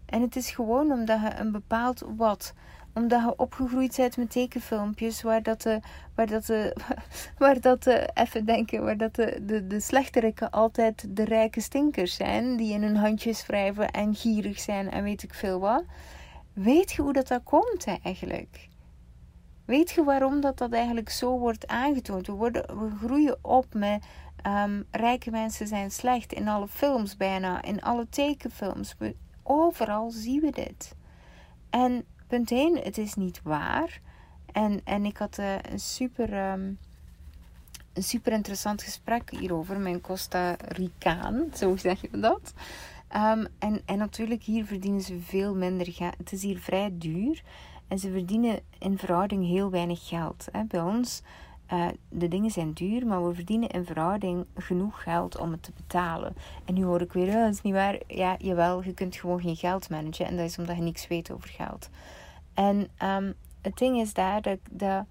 En 0.05 0.21
het 0.21 0.35
is 0.35 0.51
gewoon 0.51 0.91
omdat 0.91 1.21
je 1.21 1.35
een 1.35 1.51
bepaald 1.51 2.03
wat 2.15 2.53
omdat 2.93 3.21
je 3.21 3.37
opgegroeid 3.37 3.95
bent 3.95 4.17
met 4.17 4.31
tekenfilmpjes 4.31 5.21
waar 5.21 5.43
dat 5.43 5.61
de, 5.61 5.79
waar 6.15 6.27
dat 6.27 6.45
de, 6.45 6.75
waar 7.37 7.61
dat 7.61 7.83
de, 7.83 8.09
even 8.13 8.45
denken, 8.45 8.83
waar 8.83 8.97
dat 8.97 9.15
de, 9.15 9.39
de, 9.41 9.67
de 9.67 9.79
slechterikken 9.79 10.49
altijd 10.49 11.05
de 11.09 11.23
rijke 11.23 11.61
stinkers 11.61 12.15
zijn, 12.15 12.57
die 12.57 12.73
in 12.73 12.83
hun 12.83 12.95
handjes 12.95 13.45
wrijven 13.45 13.91
en 13.91 14.15
gierig 14.15 14.59
zijn 14.59 14.91
en 14.91 15.03
weet 15.03 15.23
ik 15.23 15.33
veel 15.33 15.59
wat. 15.59 15.83
Weet 16.53 16.91
je 16.91 17.01
hoe 17.01 17.13
dat, 17.13 17.27
dat 17.27 17.43
komt 17.43 17.85
eigenlijk? 18.03 18.69
Weet 19.65 19.91
je 19.91 20.03
waarom 20.03 20.41
dat, 20.41 20.57
dat 20.57 20.71
eigenlijk 20.71 21.09
zo 21.09 21.39
wordt 21.39 21.67
aangetoond? 21.67 22.27
We, 22.27 22.33
worden, 22.33 22.79
we 22.79 22.95
groeien 23.05 23.37
op 23.41 23.73
met 23.73 24.03
um, 24.47 24.85
rijke 24.91 25.31
mensen 25.31 25.67
zijn 25.67 25.91
slecht 25.91 26.33
in 26.33 26.47
alle 26.47 26.67
films 26.67 27.17
bijna, 27.17 27.61
in 27.61 27.81
alle 27.81 28.07
tekenfilms. 28.09 28.95
We, 28.97 29.15
overal 29.43 30.11
zien 30.11 30.41
we 30.41 30.51
dit. 30.51 30.95
En 31.69 32.05
punt 32.27 32.51
1, 32.51 32.77
het 32.77 32.97
is 32.97 33.13
niet 33.13 33.41
waar. 33.43 34.01
En, 34.51 34.81
en 34.83 35.05
ik 35.05 35.17
had 35.17 35.37
uh, 35.37 35.55
een 35.71 35.79
super... 35.79 36.51
Um, 36.51 36.77
een 37.93 38.03
super 38.03 38.31
interessant 38.31 38.83
gesprek 38.83 39.29
hierover 39.29 39.79
met 39.79 40.01
Costa 40.01 40.55
Ricaan, 40.67 41.45
zo 41.53 41.77
zeg 41.77 42.01
je 42.01 42.19
dat. 42.19 42.53
Um, 43.15 43.47
en, 43.59 43.81
en 43.85 43.97
natuurlijk, 43.97 44.43
hier 44.43 44.65
verdienen 44.65 45.01
ze 45.01 45.19
veel 45.19 45.55
minder 45.55 45.91
geld. 45.91 46.17
Het 46.17 46.31
is 46.31 46.43
hier 46.43 46.59
vrij 46.59 46.89
duur. 46.93 47.43
En 47.87 47.99
ze 47.99 48.11
verdienen 48.11 48.59
in 48.79 48.97
verhouding 48.97 49.47
heel 49.47 49.69
weinig 49.69 50.07
geld. 50.07 50.47
Hè. 50.51 50.63
Bij 50.63 50.81
ons, 50.81 51.21
uh, 51.73 51.87
de 52.09 52.27
dingen 52.27 52.51
zijn 52.51 52.73
duur, 52.73 53.07
maar 53.07 53.27
we 53.27 53.33
verdienen 53.33 53.69
in 53.69 53.85
verhouding 53.85 54.45
genoeg 54.55 55.03
geld 55.03 55.37
om 55.37 55.51
het 55.51 55.63
te 55.63 55.71
betalen. 55.75 56.35
En 56.65 56.73
nu 56.73 56.83
hoor 56.83 57.01
ik 57.01 57.13
weer, 57.13 57.27
oh, 57.27 57.43
dat 57.43 57.53
is 57.53 57.61
niet 57.61 57.73
waar. 57.73 57.99
Ja, 58.07 58.35
jawel, 58.39 58.83
je 58.83 58.93
kunt 58.93 59.15
gewoon 59.15 59.41
geen 59.41 59.55
geld 59.55 59.89
managen. 59.89 60.25
En 60.25 60.37
dat 60.37 60.45
is 60.45 60.57
omdat 60.57 60.75
je 60.75 60.81
niks 60.81 61.07
weet 61.07 61.31
over 61.31 61.49
geld. 61.49 61.89
En 62.53 62.89
um, 63.03 63.33
het 63.61 63.77
ding 63.77 63.99
is 63.99 64.13
daar 64.13 64.41
dat, 64.41 65.05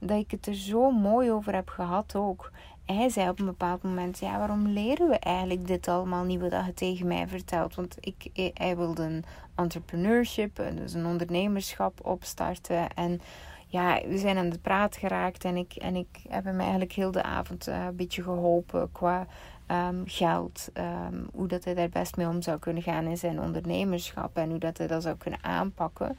dat 0.00 0.18
ik 0.18 0.30
het 0.30 0.46
er 0.46 0.54
zo 0.54 0.90
mooi 0.90 1.32
over 1.32 1.54
heb 1.54 1.68
gehad 1.68 2.14
ook. 2.14 2.50
Hij 2.84 3.08
zei 3.08 3.28
op 3.28 3.38
een 3.38 3.46
bepaald 3.46 3.82
moment: 3.82 4.18
Ja, 4.18 4.38
waarom 4.38 4.66
leren 4.66 5.08
we 5.08 5.18
eigenlijk 5.18 5.66
dit 5.66 5.88
allemaal 5.88 6.24
niet 6.24 6.40
wat 6.40 6.50
hij 6.50 6.72
tegen 6.74 7.06
mij 7.06 7.28
vertelt? 7.28 7.74
Want 7.74 7.96
ik, 8.00 8.50
hij 8.54 8.76
wilde 8.76 9.02
een 9.02 9.24
entrepreneurship, 9.54 10.58
eh, 10.58 10.76
dus 10.76 10.94
een 10.94 11.06
ondernemerschap 11.06 12.06
opstarten. 12.06 12.94
En 12.94 13.20
ja, 13.66 14.00
we 14.06 14.18
zijn 14.18 14.36
aan 14.36 14.50
het 14.50 14.62
praten 14.62 15.00
geraakt 15.00 15.44
en 15.44 15.56
ik, 15.56 15.74
en 15.74 15.96
ik 15.96 16.22
heb 16.28 16.44
hem 16.44 16.60
eigenlijk 16.60 16.92
heel 16.92 17.10
de 17.10 17.22
avond 17.22 17.68
uh, 17.68 17.84
een 17.84 17.96
beetje 17.96 18.22
geholpen 18.22 18.92
qua 18.92 19.26
um, 19.68 20.02
geld. 20.06 20.68
Um, 20.74 21.28
hoe 21.32 21.48
dat 21.48 21.64
hij 21.64 21.74
daar 21.74 21.88
best 21.88 22.16
mee 22.16 22.26
om 22.26 22.42
zou 22.42 22.58
kunnen 22.58 22.82
gaan 22.82 23.04
in 23.04 23.16
zijn 23.16 23.40
ondernemerschap 23.40 24.36
en 24.36 24.50
hoe 24.50 24.58
dat 24.58 24.78
hij 24.78 24.86
dat 24.86 25.02
zou 25.02 25.16
kunnen 25.16 25.44
aanpakken. 25.44 26.18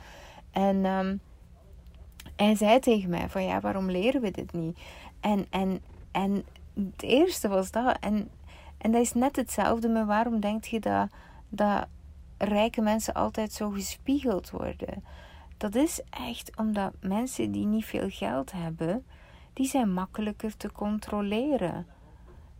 En 0.51 0.85
um, 0.85 1.21
hij 2.35 2.55
zei 2.55 2.79
tegen 2.79 3.09
mij 3.09 3.29
van 3.29 3.43
ja, 3.43 3.59
waarom 3.59 3.91
leren 3.91 4.21
we 4.21 4.31
dit 4.31 4.53
niet? 4.53 4.79
En, 5.19 5.45
en, 5.49 5.81
en 6.11 6.43
het 6.73 7.01
eerste 7.01 7.47
was 7.47 7.71
dat. 7.71 7.97
En, 7.99 8.29
en 8.77 8.91
dat 8.91 9.01
is 9.01 9.13
net 9.13 9.35
hetzelfde 9.35 9.87
met 9.87 10.05
waarom 10.05 10.39
denk 10.39 10.63
je 10.63 10.79
dat, 10.79 11.09
dat 11.49 11.87
rijke 12.37 12.81
mensen 12.81 13.13
altijd 13.13 13.53
zo 13.53 13.69
gespiegeld 13.69 14.49
worden? 14.49 15.03
Dat 15.57 15.75
is 15.75 16.01
echt 16.09 16.57
omdat 16.57 16.93
mensen 16.99 17.51
die 17.51 17.65
niet 17.65 17.85
veel 17.85 18.09
geld 18.09 18.51
hebben, 18.51 19.05
die 19.53 19.67
zijn 19.67 19.93
makkelijker 19.93 20.57
te 20.57 20.71
controleren. 20.71 21.87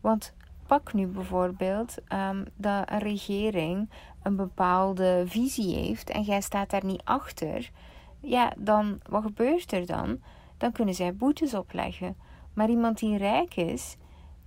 Want 0.01 0.34
pak 0.68 0.94
nu 0.94 1.08
bijvoorbeeld 1.08 1.98
um, 2.13 2.46
dat 2.56 2.92
een 2.92 3.00
regering 3.00 3.90
een 4.24 4.36
bepaalde 4.36 5.24
visie 5.25 5.75
heeft 5.75 6.10
en 6.10 6.22
jij 6.22 6.42
staat 6.42 6.70
daar 6.70 6.86
niet 6.86 7.01
achter, 7.04 7.72
ja, 8.22 8.54
dan 8.58 9.00
wat 9.10 9.24
gebeurt 9.24 9.72
er 9.72 9.86
dan? 9.86 10.20
Dan 10.58 10.72
kunnen 10.72 10.96
zij 10.96 11.16
boetes 11.16 11.54
opleggen. 11.54 12.16
Maar 12.54 12.70
iemand 12.70 13.00
die 13.00 13.18
rijk 13.18 13.56
is, 13.56 13.98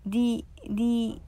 die, 0.03 0.45
die, 0.71 1.21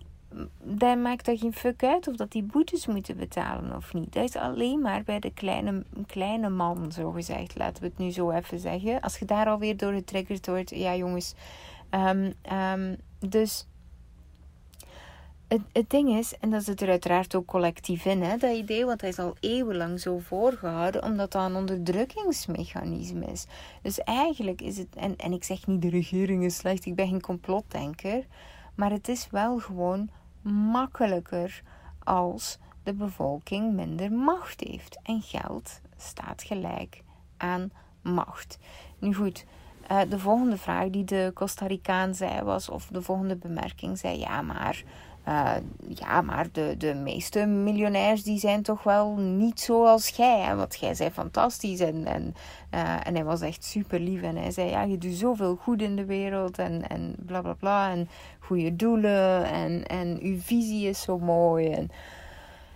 daar 0.62 0.98
maakt 0.98 1.24
dat 1.24 1.38
geen 1.38 1.52
fuck 1.52 1.84
uit 1.84 2.08
of 2.08 2.16
dat 2.16 2.32
die 2.32 2.42
boetes 2.42 2.86
moeten 2.86 3.16
betalen 3.16 3.76
of 3.76 3.94
niet. 3.94 4.12
Dat 4.12 4.24
is 4.24 4.36
alleen 4.36 4.80
maar 4.80 5.02
bij 5.02 5.18
de 5.18 5.32
kleine, 5.32 5.84
kleine 6.06 6.48
man, 6.48 6.92
zo 6.92 7.10
gezegd. 7.10 7.58
Laten 7.58 7.82
we 7.82 7.88
het 7.88 7.98
nu 7.98 8.10
zo 8.10 8.30
even 8.30 8.58
zeggen. 8.58 9.00
Als 9.00 9.18
je 9.18 9.24
daar 9.24 9.46
alweer 9.46 9.76
door 9.76 9.92
getriggerd 9.92 10.46
wordt, 10.46 10.70
ja 10.70 10.96
jongens. 10.96 11.34
Um, 11.90 12.32
um, 12.52 12.96
dus 13.18 13.66
het, 15.48 15.60
het 15.72 15.90
ding 15.90 16.08
is, 16.08 16.38
en 16.38 16.50
dat 16.50 16.64
zit 16.64 16.80
er 16.80 16.88
uiteraard 16.88 17.34
ook 17.34 17.46
collectief 17.46 18.04
in, 18.04 18.22
hè, 18.22 18.36
dat 18.36 18.56
idee, 18.56 18.84
want 18.84 19.00
hij 19.00 19.10
is 19.10 19.18
al 19.18 19.36
eeuwenlang 19.40 20.00
zo 20.00 20.18
voorgehouden, 20.18 21.02
omdat 21.02 21.32
dat 21.32 21.44
een 21.44 21.56
onderdrukkingsmechanisme 21.56 23.24
is. 23.24 23.46
Dus 23.82 23.98
eigenlijk 23.98 24.60
is 24.60 24.78
het, 24.78 24.96
en, 24.96 25.16
en 25.16 25.32
ik 25.32 25.44
zeg 25.44 25.66
niet 25.66 25.82
de 25.82 25.88
regering 25.88 26.44
is 26.44 26.56
slecht, 26.56 26.86
ik 26.86 26.94
ben 26.94 27.08
geen 27.08 27.20
complotdenker, 27.20 28.26
maar 28.74 28.90
het 28.90 29.08
is 29.08 29.28
wel 29.30 29.58
gewoon 29.58 30.10
makkelijker 30.42 31.62
als 32.04 32.58
de 32.82 32.92
bevolking 32.92 33.74
minder 33.74 34.12
macht 34.12 34.60
heeft. 34.60 34.98
En 35.02 35.22
geld 35.22 35.80
staat 35.96 36.42
gelijk 36.42 37.02
aan 37.36 37.70
macht. 38.02 38.58
Nu 38.98 39.14
goed, 39.14 39.44
uh, 39.90 40.00
de 40.08 40.18
volgende 40.18 40.56
vraag 40.56 40.90
die 40.90 41.04
de 41.04 41.30
Costa 41.34 41.66
Ricaan 41.66 42.14
zei 42.14 42.42
was, 42.42 42.68
of 42.68 42.86
de 42.86 43.02
volgende 43.02 43.36
bemerking 43.36 43.98
zei, 43.98 44.18
ja 44.18 44.42
maar 44.42 44.82
uh, 45.28 45.52
ja, 45.88 46.20
maar 46.20 46.46
de, 46.52 46.74
de 46.78 46.94
meeste 46.94 47.46
miljonairs 47.46 48.22
die 48.22 48.38
zijn 48.38 48.62
toch 48.62 48.82
wel 48.82 49.16
niet 49.16 49.60
zoals 49.60 50.08
jij. 50.08 50.40
Hè? 50.40 50.54
Want 50.56 50.76
jij 50.78 50.94
zei 50.94 51.10
fantastisch 51.10 51.80
en, 51.80 52.04
en, 52.04 52.34
uh, 52.74 53.06
en 53.06 53.14
hij 53.14 53.24
was 53.24 53.40
echt 53.40 53.64
super 53.64 54.00
lief. 54.00 54.22
En 54.22 54.36
hij 54.36 54.50
zei, 54.50 54.70
ja, 54.70 54.82
je 54.82 54.98
doet 54.98 55.14
zoveel 55.14 55.56
goed 55.56 55.82
in 55.82 55.96
de 55.96 56.04
wereld 56.04 56.58
en, 56.58 56.88
en 56.88 57.14
bla 57.18 57.40
bla 57.40 57.52
bla. 57.52 57.90
En 57.90 58.08
goede 58.38 58.76
doelen 58.76 59.44
en, 59.44 59.86
en 59.86 60.18
uw 60.22 60.40
visie 60.40 60.88
is 60.88 61.02
zo 61.02 61.18
mooi. 61.18 61.70
En, 61.70 61.90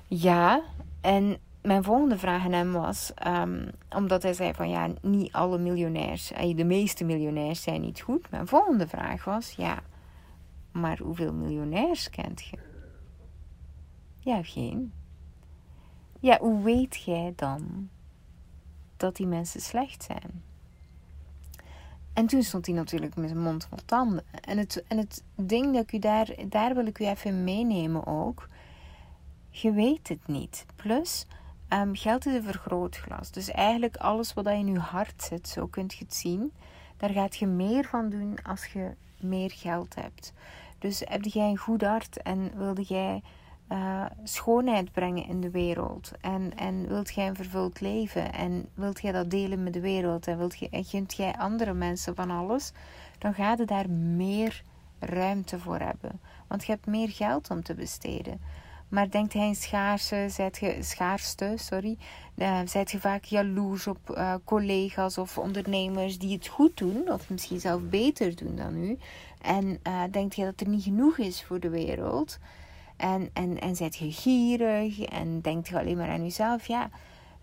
ja, 0.06 0.60
en 1.00 1.38
mijn 1.62 1.84
volgende 1.84 2.18
vraag 2.18 2.44
aan 2.44 2.52
hem 2.52 2.72
was, 2.72 3.12
um, 3.26 3.70
omdat 3.96 4.22
hij 4.22 4.32
zei 4.32 4.54
van 4.54 4.68
ja, 4.68 4.88
niet 5.00 5.32
alle 5.32 5.58
miljonairs, 5.58 6.32
de 6.54 6.64
meeste 6.64 7.04
miljonairs 7.04 7.62
zijn 7.62 7.80
niet 7.80 8.00
goed. 8.00 8.30
Mijn 8.30 8.46
volgende 8.46 8.88
vraag 8.88 9.24
was, 9.24 9.54
ja, 9.56 9.78
maar 10.72 10.98
hoeveel 10.98 11.32
miljonairs 11.32 12.10
kent 12.10 12.44
je? 12.44 12.58
Ja, 14.18 14.42
geen. 14.42 14.92
Ja, 16.20 16.38
hoe 16.38 16.62
weet 16.62 17.02
jij 17.02 17.32
dan 17.36 17.88
dat 18.96 19.16
die 19.16 19.26
mensen 19.26 19.60
slecht 19.60 20.02
zijn? 20.02 20.42
En 22.12 22.26
toen 22.26 22.42
stond 22.42 22.66
hij 22.66 22.74
natuurlijk 22.74 23.16
met 23.16 23.28
zijn 23.28 23.42
mond 23.42 23.66
vol 23.66 23.78
tanden. 23.84 24.24
En 24.40 24.58
het, 24.58 24.84
en 24.88 24.98
het 24.98 25.24
ding 25.34 25.74
dat 25.74 25.82
ik 25.82 25.92
u 25.92 25.98
daar, 25.98 26.34
daar 26.48 26.74
wil 26.74 26.86
ik 26.86 26.98
u 26.98 27.06
even 27.06 27.44
meenemen 27.44 28.06
ook. 28.06 28.48
Je 29.50 29.72
weet 29.72 30.08
het 30.08 30.26
niet. 30.26 30.66
Plus, 30.76 31.26
Um, 31.72 31.96
geld 31.96 32.26
is 32.26 32.34
een 32.34 32.42
vergrootglas. 32.42 33.30
Dus 33.30 33.50
eigenlijk 33.50 33.96
alles 33.96 34.34
wat 34.34 34.46
in 34.46 34.66
je 34.66 34.78
hart 34.78 35.22
zit, 35.22 35.48
zo 35.48 35.66
kunt 35.66 35.94
je 35.94 36.04
het 36.04 36.14
zien. 36.14 36.52
Daar 36.96 37.10
gaat 37.10 37.36
je 37.36 37.46
meer 37.46 37.84
van 37.84 38.10
doen 38.10 38.38
als 38.42 38.66
je 38.66 38.94
meer 39.22 39.50
geld 39.50 39.94
hebt. 39.94 40.32
Dus 40.78 41.02
heb 41.04 41.24
jij 41.24 41.48
een 41.48 41.56
goed 41.56 41.82
hart 41.82 42.22
en 42.22 42.50
wilde 42.56 42.82
jij 42.82 43.22
uh, 43.72 44.04
schoonheid 44.22 44.92
brengen 44.92 45.26
in 45.26 45.40
de 45.40 45.50
wereld. 45.50 46.12
En, 46.20 46.52
en 46.56 46.88
wilt 46.88 47.14
jij 47.14 47.26
een 47.26 47.36
vervuld 47.36 47.80
leven 47.80 48.32
en 48.32 48.68
wilt 48.74 49.00
jij 49.00 49.12
dat 49.12 49.30
delen 49.30 49.62
met 49.62 49.72
de 49.72 49.80
wereld 49.80 50.26
en 50.26 50.38
wilt 50.38 50.58
je, 50.58 50.68
en 50.70 50.84
gunt 50.84 51.14
jij 51.14 51.34
andere 51.36 51.72
mensen 51.72 52.14
van 52.14 52.30
alles, 52.30 52.72
dan 53.18 53.34
gaat 53.34 53.58
je 53.58 53.64
daar 53.64 53.90
meer 53.90 54.62
ruimte 54.98 55.58
voor 55.58 55.78
hebben. 55.78 56.20
Want 56.46 56.64
je 56.64 56.72
hebt 56.72 56.86
meer 56.86 57.08
geld 57.08 57.50
om 57.50 57.62
te 57.62 57.74
besteden. 57.74 58.40
Maar 58.90 59.10
denkt 59.10 59.32
hij 59.32 59.46
in 59.46 59.54
schaarse, 59.54 60.26
zijt 60.28 60.58
je, 60.58 60.76
schaarste, 60.80 61.52
sorry, 61.56 61.96
uh, 62.34 62.60
zijt 62.64 62.90
je 62.90 63.00
vaak 63.00 63.24
jaloers 63.24 63.86
op 63.86 63.98
uh, 64.10 64.34
collega's 64.44 65.18
of 65.18 65.38
ondernemers 65.38 66.18
die 66.18 66.34
het 66.34 66.46
goed 66.46 66.76
doen, 66.76 67.12
of 67.12 67.30
misschien 67.30 67.60
zelf 67.60 67.82
beter 67.82 68.36
doen 68.36 68.56
dan 68.56 68.76
u. 68.76 68.98
En 69.42 69.80
uh, 69.86 70.02
denkt 70.10 70.36
je 70.36 70.44
dat 70.44 70.60
er 70.60 70.68
niet 70.68 70.82
genoeg 70.82 71.18
is 71.18 71.44
voor 71.44 71.60
de 71.60 71.68
wereld. 71.68 72.38
En, 72.96 73.30
en, 73.32 73.60
en 73.60 73.76
zijt 73.76 73.96
je 73.96 74.12
gierig 74.12 75.00
en 75.00 75.40
denkt 75.40 75.68
je 75.68 75.78
alleen 75.78 75.96
maar 75.96 76.10
aan 76.10 76.22
jezelf. 76.22 76.66
Ja, 76.66 76.90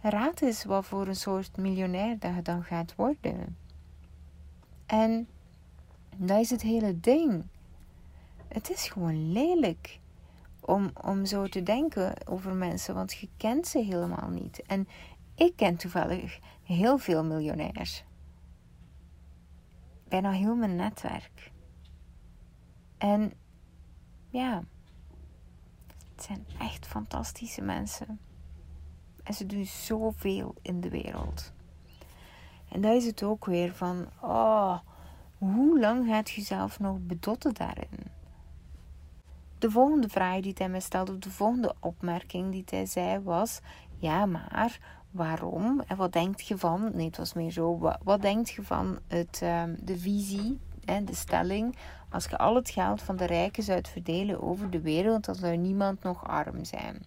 raad 0.02 0.42
eens 0.42 0.64
wat 0.64 0.86
voor 0.86 1.08
een 1.08 1.16
soort 1.16 1.58
miljonair 1.58 2.20
dat 2.20 2.36
je 2.36 2.42
dan 2.42 2.64
gaat 2.64 2.96
worden. 2.96 3.58
En 4.86 5.28
dat 6.16 6.40
is 6.40 6.50
het 6.50 6.62
hele 6.62 7.00
ding. 7.00 7.44
Het 8.48 8.70
is 8.70 8.88
gewoon 8.88 9.32
lelijk 9.32 10.00
om, 10.68 10.92
om 11.02 11.26
zo 11.26 11.48
te 11.48 11.64
denken 11.64 12.28
over 12.28 12.54
mensen, 12.54 12.96
want 12.96 13.14
je 13.14 13.30
kent 13.38 13.68
ze 13.68 13.80
helemaal 13.80 14.30
niet. 14.30 14.62
En 14.62 14.88
ik 15.36 15.56
ken 15.56 15.76
toevallig 15.76 16.40
heel 16.64 16.98
veel 16.98 17.24
miljonairs. 17.24 18.04
Bijna 20.08 20.32
heel 20.32 20.56
mijn 20.56 20.76
netwerk. 20.76 21.52
En 22.98 23.34
ja, 24.30 24.64
het 26.16 26.24
zijn 26.24 26.46
echt 26.60 26.88
fantastische 26.88 27.62
mensen. 27.62 28.20
En 29.24 29.34
ze 29.34 29.46
doen 29.46 29.66
zoveel 29.66 30.56
in 30.62 30.82
de 30.82 30.90
wereld. 30.90 31.54
En 32.70 32.82
dat 32.82 32.96
is 32.96 33.06
het 33.06 33.24
ook 33.24 33.46
weer 33.46 33.76
van, 33.76 34.10
oh, 34.22 34.80
hoe 35.38 35.80
lang 35.80 36.08
gaat 36.08 36.30
je 36.30 36.42
zelf 36.42 36.80
nog 36.80 36.98
bedotten 37.00 37.54
daarin? 37.54 38.17
De 39.60 39.72
volgende 39.72 40.10
vraag 40.10 40.42
die 40.42 40.54
hij 40.58 40.70
me 40.70 40.80
stelde, 40.80 41.12
of 41.12 41.20
de 41.20 41.32
volgende 41.32 41.76
opmerking 41.80 42.52
die 42.52 42.64
hij 42.66 42.86
zei 42.86 43.20
was: 43.20 43.60
Ja, 43.98 44.26
maar 44.26 44.80
waarom? 45.12 45.84
En 45.88 45.98
wat 45.98 46.14
denk 46.14 46.40
je 46.40 46.58
van? 46.58 46.92
Nee, 46.94 47.06
het 47.06 47.18
was 47.18 47.34
meer 47.34 47.52
zo: 47.52 47.78
wat, 47.78 47.98
wat 48.04 48.22
denk 48.22 48.48
je 48.48 48.64
van 48.64 49.00
het, 49.08 49.42
um, 49.44 49.78
de 49.82 49.98
visie 49.98 50.60
en 50.86 51.06
de 51.06 51.16
stelling? 51.16 51.76
Als 52.10 52.26
je 52.26 52.38
al 52.38 52.56
het 52.56 52.70
geld 52.70 53.02
van 53.02 53.16
de 53.16 53.26
rijken 53.26 53.64
zou 53.64 53.82
verdelen 53.92 54.42
over 54.42 54.70
de 54.70 54.82
wereld, 54.82 55.26
dan 55.26 55.36
zou 55.36 55.58
niemand 55.58 56.04
nog 56.04 56.28
arm 56.28 56.66
zijn. 56.66 57.06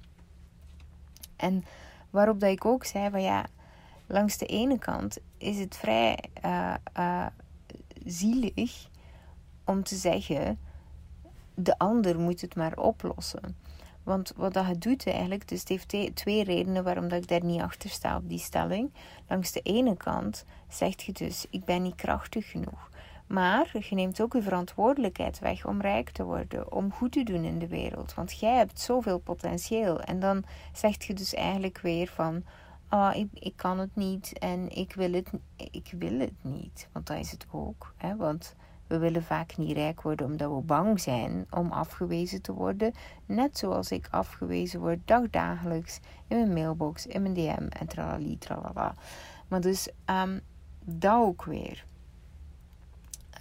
En 1.37 1.65
waarop 2.11 2.41
dat 2.41 2.51
ik 2.51 2.65
ook 2.65 2.85
zei: 2.85 3.11
van 3.11 3.23
ja, 3.23 3.47
langs 4.07 4.39
de 4.39 4.47
ene 4.47 4.79
kant 4.79 5.19
is 5.39 5.59
het 5.59 5.77
vrij 5.77 6.25
uh, 6.45 6.75
uh, 6.99 7.27
zielig 8.05 8.89
om 9.65 9.83
te 9.83 9.97
zeggen 9.97 10.59
de 11.55 11.79
ander 11.79 12.21
moet 12.21 12.41
het 12.41 12.55
maar 12.55 12.79
oplossen. 12.79 13.57
Want 14.03 14.33
wat 14.37 14.53
dat 14.53 14.81
doet 14.81 15.07
eigenlijk, 15.07 15.49
dus 15.49 15.61
het 15.61 15.69
heeft 15.69 16.17
twee 16.17 16.45
redenen 16.45 16.85
waarom 16.85 17.09
dat 17.09 17.23
ik 17.23 17.29
daar 17.29 17.45
niet 17.45 17.61
achter 17.61 17.91
sta 17.91 18.17
op 18.17 18.29
die 18.29 18.39
stelling. 18.39 18.93
Langs 19.29 19.53
de 19.53 19.61
ene 19.61 19.97
kant 19.97 20.45
zegt 20.69 21.03
je 21.03 21.13
dus, 21.13 21.47
ik 21.51 21.65
ben 21.65 21.83
niet 21.83 21.95
krachtig 21.95 22.51
genoeg. 22.51 22.91
Maar 23.27 23.71
je 23.89 23.95
neemt 23.95 24.21
ook 24.21 24.33
je 24.33 24.43
verantwoordelijkheid 24.43 25.39
weg 25.39 25.67
om 25.67 25.81
rijk 25.81 26.11
te 26.11 26.25
worden, 26.25 26.73
om 26.73 26.93
goed 26.93 27.13
te 27.13 27.23
doen 27.23 27.45
in 27.45 27.59
de 27.59 27.69
wereld. 27.69 28.15
Want 28.15 28.39
jij 28.39 28.57
hebt 28.57 28.81
zoveel 28.81 29.19
potentieel. 29.19 30.01
En 30.01 30.21
dan 30.21 30.45
zeg 30.73 31.05
je 31.07 31.15
dus 31.15 31.35
eigenlijk 31.35 31.79
weer 31.81 32.09
van, 32.09 32.45
ah, 32.89 33.17
ik, 33.17 33.29
ik 33.33 33.57
kan 33.57 33.79
het 33.79 33.97
niet 33.97 34.39
en 34.39 34.77
ik 34.77 34.95
wil 34.95 35.13
het, 35.13 35.31
ik 35.57 35.95
wil 35.99 36.19
het 36.19 36.45
niet. 36.45 36.89
Want 36.93 37.07
dat 37.07 37.19
is 37.19 37.31
het 37.31 37.47
ook. 37.51 37.95
Hè? 37.97 38.17
Want 38.17 38.55
we 38.91 38.99
willen 38.99 39.23
vaak 39.23 39.57
niet 39.57 39.77
rijk 39.77 40.03
worden 40.03 40.27
omdat 40.27 40.51
we 40.51 40.61
bang 40.61 41.01
zijn 41.01 41.47
om 41.51 41.73
afgewezen 41.73 42.43
te 42.43 42.53
worden. 42.53 42.95
Net 43.27 43.59
zoals 43.59 43.91
ik 43.91 44.09
afgewezen 44.11 44.81
word 44.81 44.99
dagdagelijks 45.05 46.01
in 46.29 46.37
mijn 46.37 46.53
mailbox, 46.53 47.07
in 47.07 47.23
mijn 47.23 47.35
DM 47.35 47.67
en 47.69 47.87
tralali 47.87 48.39
tralala. 48.39 48.95
Maar 49.49 49.61
dus 49.61 49.89
um, 50.07 50.41
dat 50.85 51.15
ook 51.15 51.45
weer. 51.45 51.85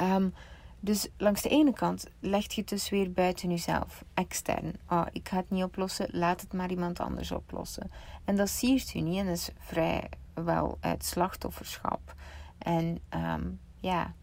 Um, 0.02 0.34
dus 0.80 1.08
langs 1.18 1.42
de 1.42 1.50
ene 1.50 1.74
kant 1.74 2.06
leg 2.20 2.54
je 2.54 2.62
het 2.62 2.70
dus 2.70 2.90
weer 2.90 3.12
buiten 3.12 3.50
jezelf, 3.50 4.04
extern. 4.14 4.74
Oh, 4.90 5.06
ik 5.12 5.30
ga 5.30 5.38
het 5.38 5.50
niet 5.50 5.64
oplossen, 5.64 6.08
laat 6.12 6.42
het 6.42 6.54
maar 6.54 6.70
iemand 6.70 7.00
anders 7.00 7.32
oplossen. 7.32 7.92
En 8.26 8.36
dat 8.36 8.50
siert 8.50 8.94
u 8.94 9.00
niet 9.00 9.20
en 9.20 9.26
dat 9.26 9.36
is 9.36 9.50
vrij 9.58 10.10
wel 10.34 10.78
uit 10.80 11.06
slachtofferschap. 11.06 12.16
En 12.58 13.00
um, 13.10 13.60
ja, 13.80 14.14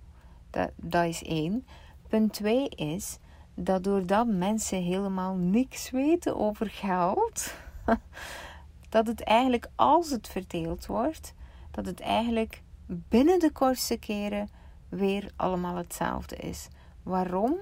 dat, 0.76 1.04
is 1.04 1.22
één. 1.22 1.66
Punt 2.08 2.32
twee 2.32 2.68
is 2.68 3.18
dat 3.54 3.84
doordat 3.84 4.26
mensen 4.26 4.82
helemaal 4.82 5.34
niks 5.34 5.90
weten 5.90 6.36
over 6.36 6.70
geld, 6.70 7.54
dat 8.88 9.06
het 9.06 9.22
eigenlijk 9.22 9.68
als 9.74 10.10
het 10.10 10.28
verdeeld 10.28 10.86
wordt, 10.86 11.34
dat 11.70 11.86
het 11.86 12.00
eigenlijk 12.00 12.62
binnen 12.86 13.38
de 13.38 13.52
kortste 13.52 13.96
keren 13.96 14.48
weer 14.88 15.30
allemaal 15.36 15.76
hetzelfde 15.76 16.36
is. 16.36 16.68
Waarom? 17.02 17.56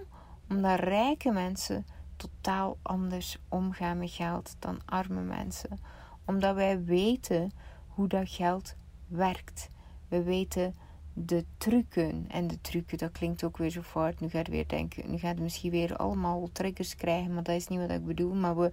Omdat 0.48 0.78
rijke 0.78 1.30
mensen 1.30 1.86
totaal 2.16 2.78
anders 2.82 3.38
omgaan 3.48 3.98
met 3.98 4.10
geld 4.10 4.56
dan 4.58 4.80
arme 4.84 5.20
mensen. 5.20 5.80
Omdat 6.24 6.54
wij 6.54 6.84
weten 6.84 7.52
hoe 7.86 8.08
dat 8.08 8.28
geld 8.28 8.76
werkt. 9.06 9.70
We 10.08 10.22
weten 10.22 10.74
de 11.14 11.44
trucken. 11.58 12.24
En 12.28 12.46
de 12.46 12.60
trucken, 12.60 12.98
dat 12.98 13.12
klinkt 13.12 13.44
ook 13.44 13.56
weer 13.56 13.70
zo 13.70 13.82
fout. 13.82 14.20
Nu 14.20 14.28
gaat 14.28 14.48
weer 14.48 14.68
denken, 14.68 15.10
nu 15.10 15.18
gaat 15.18 15.38
misschien 15.38 15.70
weer 15.70 15.96
allemaal 15.96 16.48
triggers 16.52 16.96
krijgen, 16.96 17.34
maar 17.34 17.42
dat 17.42 17.56
is 17.56 17.68
niet 17.68 17.80
wat 17.80 17.90
ik 17.90 18.06
bedoel. 18.06 18.34
Maar 18.34 18.56
we, 18.56 18.72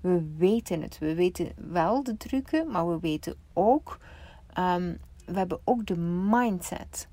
we 0.00 0.34
weten 0.36 0.82
het. 0.82 0.98
We 0.98 1.14
weten 1.14 1.52
wel 1.56 2.02
de 2.02 2.16
trucken, 2.16 2.70
maar 2.70 2.88
we 2.88 2.98
weten 3.00 3.34
ook, 3.52 3.98
um, 4.58 4.98
we 5.24 5.38
hebben 5.38 5.60
ook 5.64 5.86
de 5.86 5.96
mindset. 6.30 7.08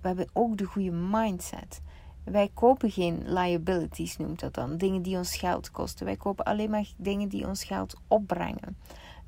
We 0.00 0.06
hebben 0.06 0.28
ook 0.32 0.56
de 0.56 0.64
goede 0.64 0.90
mindset. 0.90 1.82
Wij 2.24 2.50
kopen 2.54 2.90
geen 2.90 3.22
liabilities, 3.26 4.16
noemt 4.16 4.40
dat 4.40 4.54
dan. 4.54 4.76
Dingen 4.76 5.02
die 5.02 5.16
ons 5.16 5.36
geld 5.36 5.70
kosten. 5.70 6.06
Wij 6.06 6.16
kopen 6.16 6.44
alleen 6.44 6.70
maar 6.70 6.92
dingen 6.96 7.28
die 7.28 7.46
ons 7.46 7.64
geld 7.64 8.00
opbrengen. 8.08 8.76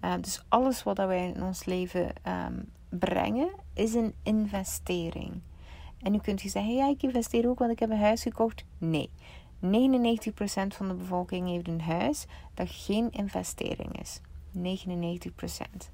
Uh, 0.04 0.14
dus 0.20 0.44
alles 0.48 0.82
wat 0.82 0.96
wij 0.96 1.32
in 1.34 1.42
ons 1.42 1.64
leven 1.64 2.12
um, 2.24 2.68
brengen, 2.98 3.48
is 3.74 3.94
een 3.94 4.14
investering. 4.22 5.40
En 5.98 6.12
nu 6.12 6.18
kunt 6.18 6.42
je 6.42 6.48
zeggen, 6.48 6.74
ja, 6.74 6.88
ik 6.88 7.02
investeer 7.02 7.48
ook, 7.48 7.58
want 7.58 7.70
ik 7.70 7.78
heb 7.78 7.90
een 7.90 7.98
huis 7.98 8.22
gekocht. 8.22 8.64
Nee, 8.78 9.10
99% 9.60 9.66
van 10.68 10.88
de 10.88 10.94
bevolking 10.94 11.48
heeft 11.48 11.68
een 11.68 11.80
huis 11.80 12.26
dat 12.54 12.70
geen 12.70 13.10
investering 13.10 14.00
is. 14.00 14.20
99%. 14.58 15.90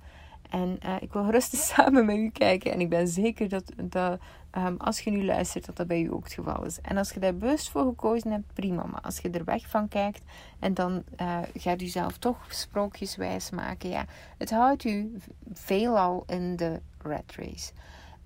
En 0.51 0.79
uh, 0.87 0.97
ik 1.01 1.13
wil 1.13 1.31
rustig 1.31 1.59
samen 1.75 2.05
met 2.05 2.17
u 2.17 2.31
kijken. 2.31 2.73
En 2.73 2.81
ik 2.81 2.89
ben 2.89 3.09
zeker 3.09 3.49
dat, 3.49 3.73
dat 3.77 4.21
um, 4.59 4.77
als 4.77 5.01
je 5.01 5.11
nu 5.11 5.25
luistert, 5.25 5.67
dat 5.67 5.77
dat 5.77 5.87
bij 5.87 6.03
u 6.03 6.13
ook 6.13 6.25
het 6.25 6.33
geval 6.33 6.65
is. 6.65 6.81
En 6.81 6.97
als 6.97 7.11
je 7.11 7.21
daar 7.21 7.37
bewust 7.37 7.71
voor 7.71 7.85
gekozen 7.85 8.31
hebt, 8.31 8.53
prima. 8.53 8.87
Maar 8.87 9.01
als 9.01 9.19
je 9.19 9.31
er 9.31 9.45
weg 9.45 9.69
van 9.69 9.89
kijkt 9.89 10.23
en 10.59 10.75
dan 10.75 11.03
uh, 11.21 11.39
gaat 11.55 11.83
u 11.83 11.87
zelf 11.87 12.19
toch 12.19 12.39
sprookjeswijs 12.49 13.51
maken. 13.51 13.89
Ja, 13.89 14.05
het 14.39 14.51
houdt 14.51 14.85
u 14.85 15.17
veelal 15.53 16.25
in 16.27 16.57
de 16.57 16.81
rat 17.05 17.35
race. 17.37 17.73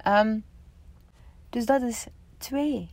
Um, 0.06 0.44
dus 1.50 1.66
dat 1.66 1.82
is 1.82 2.06
twee. 2.38 2.88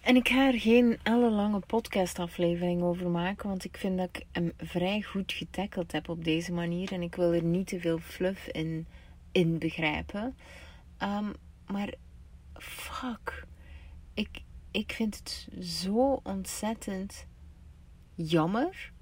En 0.00 0.16
ik 0.16 0.28
ga 0.28 0.46
er 0.46 0.60
geen 0.60 0.98
ellenlange 1.02 1.60
podcastaflevering 1.60 2.82
over 2.82 3.08
maken, 3.08 3.48
want 3.48 3.64
ik 3.64 3.76
vind 3.76 3.98
dat 3.98 4.08
ik 4.12 4.26
hem 4.32 4.52
vrij 4.56 5.02
goed 5.02 5.32
getackeld 5.32 5.92
heb 5.92 6.08
op 6.08 6.24
deze 6.24 6.52
manier. 6.52 6.92
En 6.92 7.02
ik 7.02 7.14
wil 7.14 7.32
er 7.32 7.42
niet 7.42 7.66
te 7.66 7.80
veel 7.80 7.98
fluff 7.98 8.46
in, 8.46 8.86
in 9.32 9.58
begrijpen. 9.58 10.36
Um, 11.02 11.32
maar 11.66 11.94
fuck, 12.54 13.46
ik, 14.14 14.42
ik 14.70 14.92
vind 14.92 15.16
het 15.16 15.48
zo 15.64 16.20
ontzettend 16.22 17.26
jammer 18.14 18.92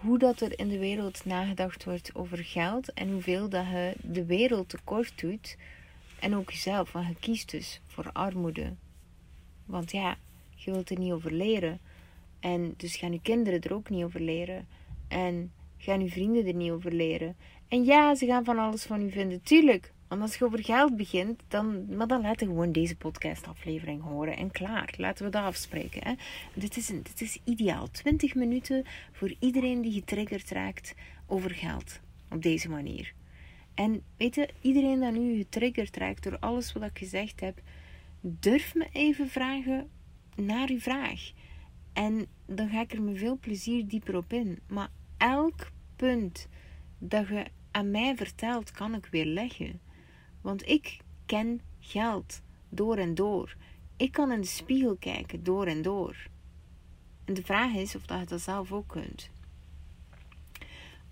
hoe 0.00 0.18
dat 0.18 0.40
er 0.40 0.58
in 0.58 0.68
de 0.68 0.78
wereld 0.78 1.24
nagedacht 1.24 1.84
wordt 1.84 2.14
over 2.14 2.38
geld 2.38 2.92
en 2.92 3.10
hoeveel 3.10 3.48
dat 3.48 3.66
je 3.66 3.94
de 4.02 4.24
wereld 4.24 4.68
tekort 4.68 5.20
doet 5.20 5.56
en 6.20 6.36
ook 6.36 6.50
jezelf, 6.50 6.92
want 6.92 7.06
je 7.06 7.14
kiest 7.20 7.50
dus 7.50 7.80
voor 7.86 8.10
armoede. 8.12 8.74
Want 9.66 9.92
ja, 9.92 10.16
je 10.54 10.70
wilt 10.70 10.90
er 10.90 10.98
niet 10.98 11.12
over 11.12 11.32
leren. 11.32 11.80
En 12.40 12.74
dus 12.76 12.96
gaan 12.96 13.12
je 13.12 13.20
kinderen 13.20 13.60
er 13.60 13.74
ook 13.74 13.90
niet 13.90 14.04
over 14.04 14.20
leren. 14.20 14.68
En 15.08 15.52
gaan 15.76 16.00
uw 16.00 16.08
vrienden 16.08 16.46
er 16.46 16.54
niet 16.54 16.70
over 16.70 16.92
leren. 16.92 17.36
En 17.68 17.84
ja, 17.84 18.14
ze 18.14 18.26
gaan 18.26 18.44
van 18.44 18.58
alles 18.58 18.84
van 18.84 19.02
u 19.02 19.10
vinden, 19.10 19.42
tuurlijk. 19.42 19.92
Want 20.10 20.22
als 20.22 20.36
je 20.36 20.44
over 20.44 20.64
geld 20.64 20.96
begint, 20.96 21.42
dan, 21.48 21.96
maar 21.96 22.06
dan 22.06 22.20
laten 22.20 22.46
we 22.46 22.52
gewoon 22.52 22.72
deze 22.72 22.96
podcastaflevering 22.96 24.02
horen. 24.02 24.36
En 24.36 24.50
klaar, 24.50 24.94
laten 24.96 25.24
we 25.24 25.30
dat 25.30 25.42
afspreken. 25.42 26.04
Hè? 26.04 26.14
Dit, 26.54 26.76
is, 26.76 26.86
dit 26.86 27.20
is 27.20 27.38
ideaal. 27.44 27.90
20 27.90 28.34
minuten 28.34 28.84
voor 29.12 29.34
iedereen 29.38 29.80
die 29.80 29.92
getriggerd 29.92 30.50
raakt 30.50 30.94
over 31.26 31.50
geld. 31.50 32.00
Op 32.30 32.42
deze 32.42 32.68
manier. 32.68 33.12
En 33.74 34.02
weet 34.16 34.34
je, 34.34 34.48
iedereen 34.60 35.00
dat 35.00 35.12
nu 35.12 35.36
getriggerd 35.36 35.96
raakt 35.96 36.22
door 36.22 36.38
alles 36.38 36.72
wat 36.72 36.82
ik 36.82 36.98
gezegd 36.98 37.40
heb, 37.40 37.60
durf 38.20 38.74
me 38.74 38.88
even 38.92 39.28
vragen 39.28 39.88
naar 40.36 40.68
uw 40.68 40.80
vraag. 40.80 41.30
En 41.92 42.26
dan 42.46 42.68
ga 42.68 42.80
ik 42.80 42.92
er 42.92 43.02
met 43.02 43.18
veel 43.18 43.38
plezier 43.38 43.86
dieper 43.86 44.16
op 44.16 44.32
in. 44.32 44.58
Maar 44.68 44.90
elk 45.16 45.70
punt 45.96 46.48
dat 46.98 47.28
je 47.28 47.44
aan 47.70 47.90
mij 47.90 48.16
vertelt, 48.16 48.70
kan 48.70 48.94
ik 48.94 49.06
weer 49.10 49.26
leggen. 49.26 49.88
Want 50.40 50.68
ik 50.68 50.96
ken 51.26 51.60
geld 51.78 52.42
door 52.68 52.96
en 52.96 53.14
door. 53.14 53.56
Ik 53.96 54.12
kan 54.12 54.32
in 54.32 54.40
de 54.40 54.46
spiegel 54.46 54.96
kijken 54.96 55.42
door 55.44 55.66
en 55.66 55.82
door. 55.82 56.16
En 57.24 57.34
de 57.34 57.44
vraag 57.44 57.74
is 57.74 57.96
of 57.96 58.06
dat 58.06 58.20
je 58.20 58.26
dat 58.26 58.40
zelf 58.40 58.72
ook 58.72 58.88
kunt. 58.88 59.30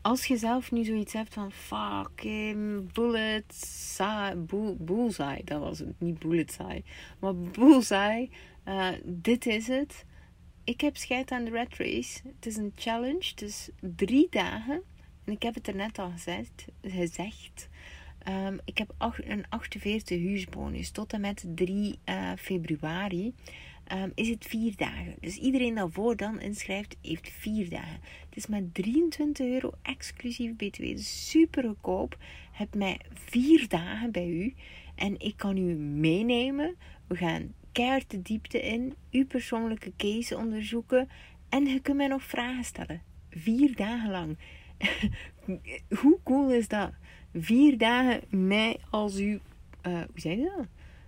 Als 0.01 0.25
je 0.25 0.37
zelf 0.37 0.73
nu 0.73 0.85
zoiets 0.85 1.13
hebt 1.13 1.35
van 1.35 1.53
fucking 1.53 2.93
bullseye, 2.93 4.37
bullseye, 4.79 5.45
dat 5.45 5.61
was 5.61 5.79
het, 5.79 6.01
niet 6.01 6.19
bullseye, 6.19 6.85
maar 7.19 7.37
bullseye, 7.37 8.31
uh, 8.65 8.89
dit 9.05 9.47
is 9.47 9.67
het. 9.67 10.05
Ik 10.65 10.81
heb 10.81 10.97
scheid 10.97 11.31
aan 11.31 11.45
de 11.45 11.51
red 11.51 11.77
race. 11.77 12.21
Het 12.37 12.47
is 12.47 12.57
een 12.57 12.73
challenge, 12.75 13.29
het 13.31 13.43
is 13.43 13.69
drie 13.81 14.27
dagen. 14.31 14.83
En 15.25 15.33
ik 15.33 15.43
heb 15.43 15.55
het 15.55 15.69
er 15.69 15.75
net 15.75 15.99
al 15.99 16.11
gezegd. 16.11 16.65
gezegd. 16.83 17.69
Um, 18.29 18.59
ik 18.65 18.79
heb 18.79 18.95
een 19.27 19.45
48 19.49 20.19
huursbonus 20.19 20.91
tot 20.91 21.13
en 21.13 21.21
met 21.21 21.45
3 21.55 21.99
uh, 22.05 22.31
eh, 22.31 22.39
februari. 22.39 23.35
Um, 23.93 24.13
is 24.15 24.29
het 24.29 24.47
vier 24.47 24.77
dagen. 24.77 25.15
Dus 25.21 25.37
iedereen 25.37 25.75
dat 25.75 25.93
voor 25.93 26.17
dan 26.17 26.41
inschrijft, 26.41 26.97
heeft 27.03 27.29
vier 27.29 27.69
dagen. 27.69 28.01
Het 28.29 28.37
is 28.37 28.47
maar 28.47 28.63
23 28.73 29.47
euro 29.47 29.73
exclusief 29.83 30.57
BTW. 30.57 30.85
Super 30.97 31.65
goedkoop. 31.65 32.17
Heb 32.53 32.75
mij 32.75 33.01
vier 33.13 33.69
dagen 33.69 34.11
bij 34.11 34.29
u. 34.29 34.55
En 34.95 35.21
ik 35.21 35.37
kan 35.37 35.57
u 35.57 35.75
meenemen. 35.75 36.77
We 37.07 37.17
gaan 37.17 37.55
keihard 37.73 38.11
de 38.11 38.23
diepte 38.23 38.61
in. 38.61 38.95
Uw 39.11 39.27
persoonlijke 39.27 39.93
case 39.97 40.37
onderzoeken. 40.37 41.09
En 41.49 41.67
je 41.67 41.81
kunt 41.81 41.97
mij 41.97 42.07
nog 42.07 42.23
vragen 42.23 42.65
stellen. 42.65 43.03
Vier 43.31 43.77
dagen 43.77 44.11
lang. 44.11 44.39
Hoe 46.01 46.19
cool 46.25 46.53
is 46.53 46.69
dat? 46.69 46.91
Vier 47.41 47.79
dagen 47.79 48.21
mij 48.29 48.77
als 48.91 49.17
uw, 49.17 49.39
uh, 49.87 49.93
hoe 49.97 50.07
zeg 50.15 50.37
je? 50.37 50.53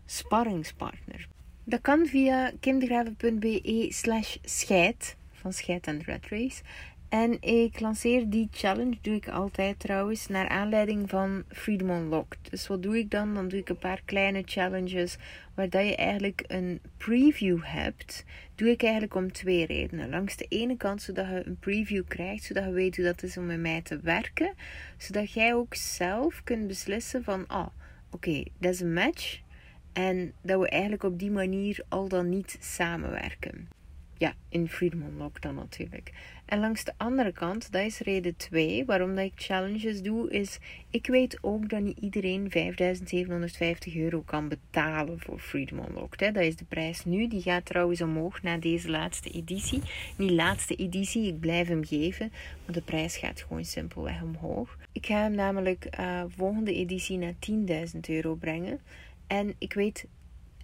Sparringspartner. 0.07 1.29
Dat 1.65 1.81
kan 1.81 2.07
via 2.07 2.53
kimdegraven.be 2.61 3.87
slash 3.89 4.37
scheid, 4.45 5.17
van 5.33 5.53
scheid 5.53 5.87
en 5.87 6.03
red 6.03 6.27
race. 6.29 6.63
En 7.11 7.43
ik 7.43 7.81
lanceer 7.81 8.29
die 8.29 8.49
challenge, 8.51 8.97
doe 9.01 9.15
ik 9.15 9.29
altijd 9.29 9.79
trouwens, 9.79 10.27
naar 10.27 10.49
aanleiding 10.49 11.09
van 11.09 11.45
Freedom 11.49 11.91
Unlocked. 11.91 12.39
Dus 12.51 12.67
wat 12.67 12.83
doe 12.83 12.99
ik 12.99 13.11
dan? 13.11 13.35
Dan 13.35 13.49
doe 13.49 13.59
ik 13.59 13.69
een 13.69 13.79
paar 13.79 14.03
kleine 14.05 14.43
challenges, 14.45 15.17
waar 15.55 15.69
dat 15.69 15.87
je 15.87 15.97
eigenlijk 15.97 16.45
een 16.47 16.81
preview 16.97 17.59
hebt. 17.63 18.25
Doe 18.55 18.71
ik 18.71 18.83
eigenlijk 18.83 19.15
om 19.15 19.33
twee 19.33 19.67
redenen. 19.67 20.11
Langs 20.11 20.37
de 20.37 20.47
ene 20.49 20.77
kant, 20.77 21.03
zodat 21.03 21.27
je 21.27 21.47
een 21.47 21.59
preview 21.59 22.05
krijgt, 22.09 22.45
zodat 22.45 22.65
je 22.65 22.71
weet 22.73 22.97
hoe 22.97 23.05
dat 23.05 23.23
is 23.23 23.37
om 23.37 23.47
met 23.47 23.61
mij 23.61 23.83
te 23.83 24.01
werken. 24.01 24.55
Zodat 24.97 25.33
jij 25.33 25.55
ook 25.55 25.75
zelf 25.75 26.41
kunt 26.45 26.67
beslissen 26.67 27.25
van, 27.25 27.47
ah, 27.47 27.69
oké, 28.11 28.45
dat 28.59 28.73
is 28.73 28.81
een 28.81 28.93
match. 28.93 29.41
En 29.93 30.33
dat 30.43 30.61
we 30.61 30.69
eigenlijk 30.69 31.03
op 31.03 31.19
die 31.19 31.31
manier 31.31 31.85
al 31.89 32.09
dan 32.09 32.29
niet 32.29 32.57
samenwerken. 32.61 33.69
Ja, 34.21 34.35
in 34.49 34.69
Freedom 34.69 35.03
Unlock 35.03 35.43
dan 35.43 35.55
natuurlijk. 35.55 36.13
En 36.45 36.61
langs 36.61 36.85
de 36.85 36.93
andere 36.97 37.33
kant, 37.33 37.73
dat 37.73 37.83
is 37.83 37.99
reden 37.99 38.37
2 38.37 38.85
waarom 38.85 39.15
dat 39.15 39.25
ik 39.25 39.33
challenges 39.35 40.03
doe, 40.03 40.31
is 40.31 40.59
ik 40.91 41.07
weet 41.07 41.39
ook 41.41 41.69
dat 41.69 41.81
niet 41.81 41.99
iedereen 41.99 42.51
5750 42.51 43.97
euro 43.97 44.21
kan 44.21 44.49
betalen 44.49 45.21
voor 45.21 45.39
Freedom 45.39 45.79
Unlocked. 45.89 46.21
Hè. 46.21 46.33
Dat 46.33 46.43
is 46.43 46.57
de 46.57 46.65
prijs 46.65 47.05
nu. 47.05 47.29
Die 47.29 47.43
gaat 47.43 47.65
trouwens 47.65 48.01
omhoog 48.01 48.43
na 48.43 48.57
deze 48.57 48.91
laatste 48.91 49.31
editie. 49.31 49.83
Niet 50.17 50.31
laatste 50.31 50.75
editie, 50.75 51.27
ik 51.27 51.41
blijf 51.41 51.69
hem 51.69 51.85
geven, 51.85 52.33
maar 52.65 52.75
de 52.75 52.83
prijs 52.83 53.17
gaat 53.17 53.41
gewoon 53.41 53.65
simpelweg 53.65 54.23
omhoog. 54.23 54.77
Ik 54.93 55.07
ga 55.07 55.23
hem 55.23 55.35
namelijk 55.35 55.87
uh, 56.01 56.23
volgende 56.29 56.75
editie 56.75 57.19
naar 57.19 57.35
10.000 57.95 58.01
euro 58.09 58.35
brengen. 58.35 58.81
En 59.27 59.55
ik 59.59 59.73
weet 59.73 60.07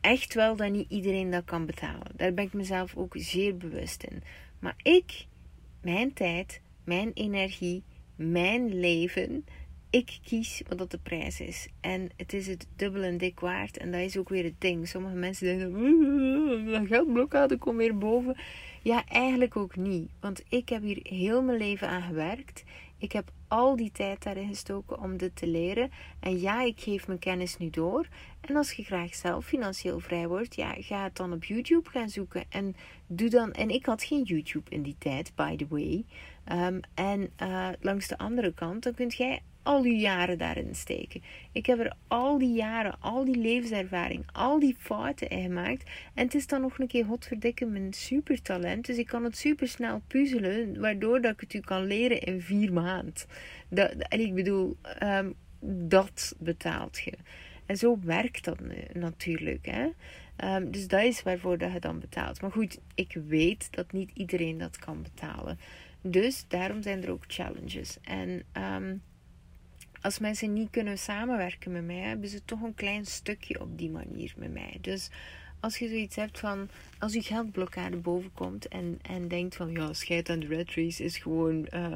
echt 0.07 0.35
wel 0.35 0.57
dat 0.57 0.71
niet 0.71 0.90
iedereen 0.90 1.31
dat 1.31 1.45
kan 1.45 1.66
betalen. 1.66 2.12
Daar 2.16 2.35
ben 2.35 2.45
ik 2.45 2.53
mezelf 2.53 2.97
ook 2.97 3.14
zeer 3.19 3.57
bewust 3.57 4.03
in. 4.03 4.23
Maar 4.59 4.75
ik, 4.83 5.27
mijn 5.83 6.12
tijd, 6.12 6.61
mijn 6.85 7.11
energie, 7.14 7.83
mijn 8.16 8.79
leven, 8.79 9.45
ik 9.90 10.19
kies 10.25 10.62
wat 10.69 10.79
dat 10.79 10.90
de 10.90 10.99
prijs 10.99 11.40
is. 11.40 11.69
En 11.81 12.11
het 12.16 12.33
is 12.33 12.47
het 12.47 12.66
dubbel 12.77 13.03
en 13.03 13.19
dik 13.19 13.40
waard. 13.40 13.77
En 13.77 13.90
dat 13.90 14.01
is 14.01 14.16
ook 14.16 14.29
weer 14.29 14.45
het 14.45 14.61
ding. 14.61 14.88
Sommige 14.88 15.14
mensen 15.14 15.47
denken, 15.47 16.64
dat 16.71 16.87
geldblokkade 16.87 17.57
komt 17.57 17.77
weer 17.77 17.99
boven. 17.99 18.37
Ja, 18.83 19.05
eigenlijk 19.05 19.57
ook 19.57 19.77
niet. 19.77 20.11
Want 20.21 20.42
ik 20.49 20.69
heb 20.69 20.83
hier 20.83 21.01
heel 21.03 21.42
mijn 21.42 21.59
leven 21.59 21.88
aan 21.88 22.03
gewerkt. 22.03 22.64
Ik 22.99 23.12
heb 23.12 23.31
al 23.48 23.76
die 23.76 23.92
tijd 23.92 24.22
daarin 24.22 24.48
gestoken 24.48 25.00
om 25.00 25.16
dit 25.16 25.37
te 25.37 25.46
leren. 25.46 25.90
En 26.20 26.40
ja, 26.40 26.62
ik 26.62 26.80
geef 26.80 27.06
mijn 27.06 27.18
kennis 27.18 27.56
nu 27.56 27.70
door. 27.70 28.06
En 28.40 28.56
als 28.56 28.72
je 28.72 28.82
graag 28.82 29.14
zelf 29.14 29.44
financieel 29.44 30.00
vrij 30.00 30.28
wordt, 30.28 30.54
ja, 30.54 30.74
ga 30.78 31.02
het 31.02 31.16
dan 31.16 31.32
op 31.32 31.44
YouTube 31.44 31.90
gaan 31.90 32.09
zoeken. 32.09 32.44
En 32.48 32.76
doe 33.06 33.28
dan. 33.28 33.52
En 33.52 33.70
ik 33.70 33.87
had 33.87 34.02
geen 34.02 34.22
YouTube 34.22 34.70
in 34.70 34.82
die 34.82 34.96
tijd, 34.98 35.32
by 35.35 35.56
the 35.56 35.66
way. 35.68 36.04
Um, 36.52 36.80
en 36.94 37.30
uh, 37.42 37.68
langs 37.80 38.09
de 38.09 38.18
andere 38.18 38.54
kant, 38.54 38.82
dan 38.82 38.94
kunt 38.94 39.14
jij 39.14 39.42
al 39.66 39.83
die 39.83 39.98
jaren 39.98 40.38
daarin 40.38 40.74
steken. 40.74 41.22
Ik 41.52 41.66
heb 41.66 41.79
er 41.79 41.96
al 42.09 42.38
die 42.38 42.55
jaren, 42.55 43.00
al 43.00 43.24
die 43.24 43.37
levenservaring, 43.37 44.24
al 44.33 44.59
die 44.59 44.76
fouten 44.79 45.29
in 45.29 45.42
gemaakt. 45.42 45.90
En 46.14 46.24
het 46.24 46.35
is 46.35 46.46
dan 46.46 46.61
nog 46.61 46.79
een 46.79 46.87
keer 46.87 47.05
godverdikke 47.05 47.64
mijn 47.64 47.92
supertalent. 47.92 48.87
Dus 48.87 48.96
ik 48.96 49.07
kan 49.07 49.24
het 49.24 49.37
super 49.37 49.68
snel 49.68 50.02
puzzelen, 50.07 50.81
waardoor 50.81 51.20
dat 51.20 51.33
ik 51.33 51.40
het 51.40 51.55
u 51.55 51.61
kan 51.61 51.85
leren 51.85 52.20
in 52.20 52.40
vier 52.40 52.72
maanden. 52.72 53.14
En 54.09 54.20
ik 54.20 54.35
bedoel, 54.35 54.76
um, 55.02 55.35
dat 55.61 56.35
betaalt 56.38 56.98
je. 56.98 57.12
En 57.66 57.76
zo 57.76 57.98
werkt 58.02 58.44
dat 58.44 58.59
natuurlijk. 58.92 59.66
Hè? 59.66 59.88
Um, 60.57 60.70
dus 60.70 60.88
dat 60.88 61.02
is 61.02 61.22
waarvoor 61.22 61.59
dat 61.59 61.72
je 61.72 61.81
dan 61.81 62.00
betaalt. 62.00 62.40
Maar 62.40 62.52
goed, 62.52 62.79
ik 62.94 63.18
weet 63.26 63.68
dat 63.70 63.92
niet 63.92 64.11
iedereen 64.14 64.59
dat 64.59 64.79
kan 64.79 65.02
betalen. 65.02 65.59
Dus 66.02 66.44
daarom 66.48 66.83
zijn 66.83 67.02
er 67.02 67.11
ook 67.11 67.24
challenges. 67.26 67.98
En 68.02 68.42
um, 68.52 69.02
als 70.07 70.19
mensen 70.19 70.53
niet 70.53 70.71
kunnen 70.71 70.99
samenwerken 70.99 71.73
met 71.73 71.85
mij, 71.85 71.97
hebben 71.97 72.29
ze 72.29 72.45
toch 72.45 72.62
een 72.62 72.75
klein 72.75 73.07
stukje 73.07 73.61
op 73.61 73.79
die 73.79 73.90
manier 73.90 74.35
met 74.37 74.53
mij. 74.53 74.79
Dus 74.81 75.11
als 75.61 75.79
je 75.79 75.88
zoiets 75.88 76.16
hebt 76.16 76.38
van, 76.38 76.69
als 76.99 77.12
je 77.12 77.23
geldblokkade 77.23 77.97
bovenkomt 77.97 78.69
en, 78.69 78.99
en 79.03 79.29
denkt 79.29 79.57
van, 79.57 79.71
ja, 79.71 79.92
scheid 79.92 80.29
aan 80.29 80.40
de 80.40 80.47
red 80.47 80.75
race 80.75 81.05
is 81.05 81.19
gewoon 81.19 81.69
uh, 81.75 81.87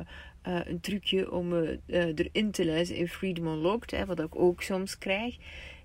uh, 0.47 0.61
een 0.65 0.81
trucje 0.81 1.33
om 1.33 1.53
uh, 1.53 1.79
erin 1.87 2.51
te 2.51 2.65
lezen 2.65 2.97
in 2.97 3.09
Freedom 3.09 3.47
Unlocked, 3.47 3.91
hè, 3.91 4.07
wat 4.07 4.21
ik 4.21 4.37
ook 4.37 4.63
soms 4.63 4.99
krijg. 4.99 5.37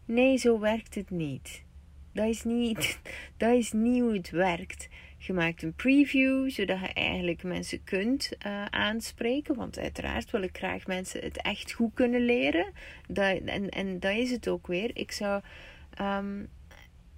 Nee, 0.05 0.37
zo 0.37 0.59
werkt 0.59 0.95
het 0.95 1.09
niet. 1.09 1.63
Dat 2.13 2.27
is 2.27 2.43
niet, 2.43 2.99
dat 3.37 3.53
is 3.53 3.71
niet 3.71 4.01
hoe 4.01 4.13
het 4.13 4.29
werkt. 4.29 4.87
Je 5.25 5.33
maakt 5.33 5.63
een 5.63 5.73
preview, 5.73 6.49
zodat 6.49 6.79
je 6.79 6.93
eigenlijk 6.93 7.43
mensen 7.43 7.83
kunt 7.83 8.31
uh, 8.45 8.65
aanspreken. 8.65 9.55
Want 9.55 9.79
uiteraard 9.79 10.31
wil 10.31 10.41
ik 10.41 10.57
graag 10.57 10.87
mensen 10.87 11.21
het 11.21 11.41
echt 11.41 11.71
goed 11.71 11.93
kunnen 11.93 12.25
leren. 12.25 12.65
Dat, 13.07 13.39
en, 13.45 13.69
en 13.69 13.99
dat 13.99 14.15
is 14.15 14.31
het 14.31 14.47
ook 14.47 14.67
weer. 14.67 14.91
Ik 14.93 15.11
zou. 15.11 15.41
Um, 16.01 16.47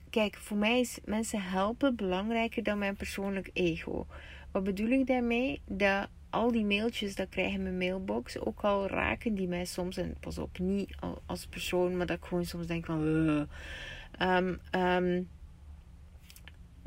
kijk, 0.10 0.36
voor 0.36 0.58
mij 0.58 0.80
is 0.80 1.00
mensen 1.06 1.42
helpen 1.42 1.96
belangrijker 1.96 2.64
dan 2.64 2.78
mijn 2.78 2.96
persoonlijk 2.96 3.50
ego. 3.54 4.08
Wat 4.52 4.64
bedoel 4.64 4.90
ik 4.90 5.08
daarmee? 5.08 5.62
Dat 5.66 6.08
al 6.30 6.52
die 6.52 6.66
mailtjes 6.66 7.16
dat 7.16 7.30
krijg 7.30 7.54
in 7.54 7.64
mijn 7.64 7.78
mailbox, 7.78 8.40
ook 8.40 8.62
al 8.62 8.88
raken 8.88 9.36
die 9.36 9.48
mij 9.48 9.66
soms, 9.66 9.98
en 9.98 10.16
pas 10.20 10.38
op, 10.38 10.60
niet 10.60 10.96
als 11.26 11.46
persoon, 11.46 11.98
maar 11.98 12.06
dat 12.06 12.18
ik 12.18 12.26
gewoon 12.26 12.46
soms 12.46 12.68
denk 12.68 12.86
van. 12.86 13.08
Uh, 13.08 13.42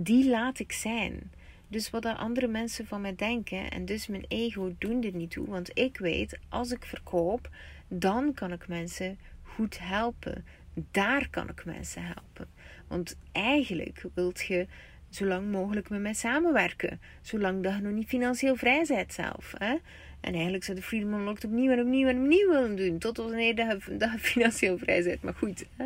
die 0.03 0.29
laat 0.29 0.59
ik 0.59 0.73
zijn. 0.73 1.31
Dus 1.69 1.91
wat 1.91 2.05
er 2.05 2.15
andere 2.15 2.47
mensen 2.47 2.87
van 2.87 3.01
mij 3.01 3.15
denken 3.15 3.71
en 3.71 3.85
dus 3.85 4.07
mijn 4.07 4.25
ego 4.29 4.75
doen 4.79 5.03
er 5.03 5.15
niet 5.15 5.31
toe. 5.31 5.47
Want 5.47 5.79
ik 5.79 5.99
weet, 5.99 6.39
als 6.49 6.71
ik 6.71 6.85
verkoop, 6.85 7.51
dan 7.89 8.35
kan 8.35 8.53
ik 8.53 8.69
mensen 8.69 9.19
goed 9.43 9.79
helpen. 9.79 10.45
Daar 10.91 11.29
kan 11.31 11.49
ik 11.49 11.65
mensen 11.65 12.03
helpen. 12.03 12.49
Want 12.89 13.17
eigenlijk 13.33 14.05
wilt 14.15 14.41
je 14.41 14.67
zolang 15.11 15.51
mogelijk 15.51 15.91
met 15.91 16.01
mij 16.01 16.15
samenwerken. 16.15 17.01
Zolang 17.21 17.63
dat 17.63 17.75
je 17.75 17.81
nog 17.81 17.93
niet 17.93 18.09
financieel 18.09 18.57
vrij 18.57 18.85
bent 18.89 19.13
zelf. 19.13 19.55
Hè? 19.59 19.77
En 20.21 20.35
eigenlijk 20.35 20.65
zou 20.65 20.77
de 20.77 20.83
Freedom 20.83 21.15
Unlocked 21.15 21.45
opnieuw 21.45 21.71
en 21.71 21.81
opnieuw 21.81 22.09
en 22.09 22.19
opnieuw 22.23 22.51
willen 22.51 22.77
doen. 22.77 22.99
Tot 22.99 23.17
wanneer 23.17 23.55
dat 23.55 23.81
dat 23.91 24.13
je 24.13 24.19
financieel 24.19 24.79
vrij 24.79 25.03
bent. 25.03 25.23
Maar 25.23 25.35
goed, 25.35 25.65
hè? 25.77 25.85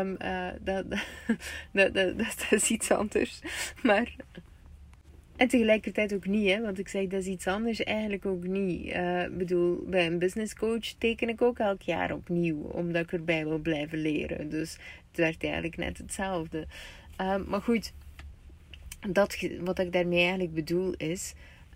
Um, 0.00 0.16
uh, 0.22 0.48
dat, 0.64 1.94
dat, 1.94 1.94
dat, 1.94 2.46
is 2.50 2.70
iets 2.70 2.90
anders. 2.90 3.40
Maar... 3.82 4.14
En 5.36 5.48
tegelijkertijd 5.48 6.14
ook 6.14 6.26
niet, 6.26 6.50
hè? 6.50 6.60
want 6.60 6.78
ik 6.78 6.88
zeg 6.88 7.06
dat 7.06 7.20
is 7.20 7.26
iets 7.26 7.46
anders, 7.46 7.84
eigenlijk 7.84 8.26
ook 8.26 8.46
niet. 8.46 8.86
Uh, 8.86 9.22
ik 9.22 9.38
bedoel, 9.38 9.84
bij 9.86 10.06
een 10.06 10.18
business 10.18 10.54
coach 10.54 10.86
teken 10.98 11.28
ik 11.28 11.42
ook 11.42 11.58
elk 11.58 11.82
jaar 11.82 12.12
opnieuw, 12.12 12.62
omdat 12.62 13.02
ik 13.02 13.12
erbij 13.12 13.44
wil 13.44 13.58
blijven 13.58 13.98
leren. 13.98 14.48
Dus 14.48 14.72
het 15.08 15.16
werkt 15.16 15.42
eigenlijk 15.44 15.76
net 15.76 15.98
hetzelfde. 15.98 16.66
Uh, 17.20 17.36
maar 17.46 17.62
goed, 17.62 17.92
dat, 19.12 19.36
wat 19.60 19.78
ik 19.78 19.92
daarmee 19.92 20.20
eigenlijk 20.20 20.54
bedoel 20.54 20.94
is, 20.96 21.34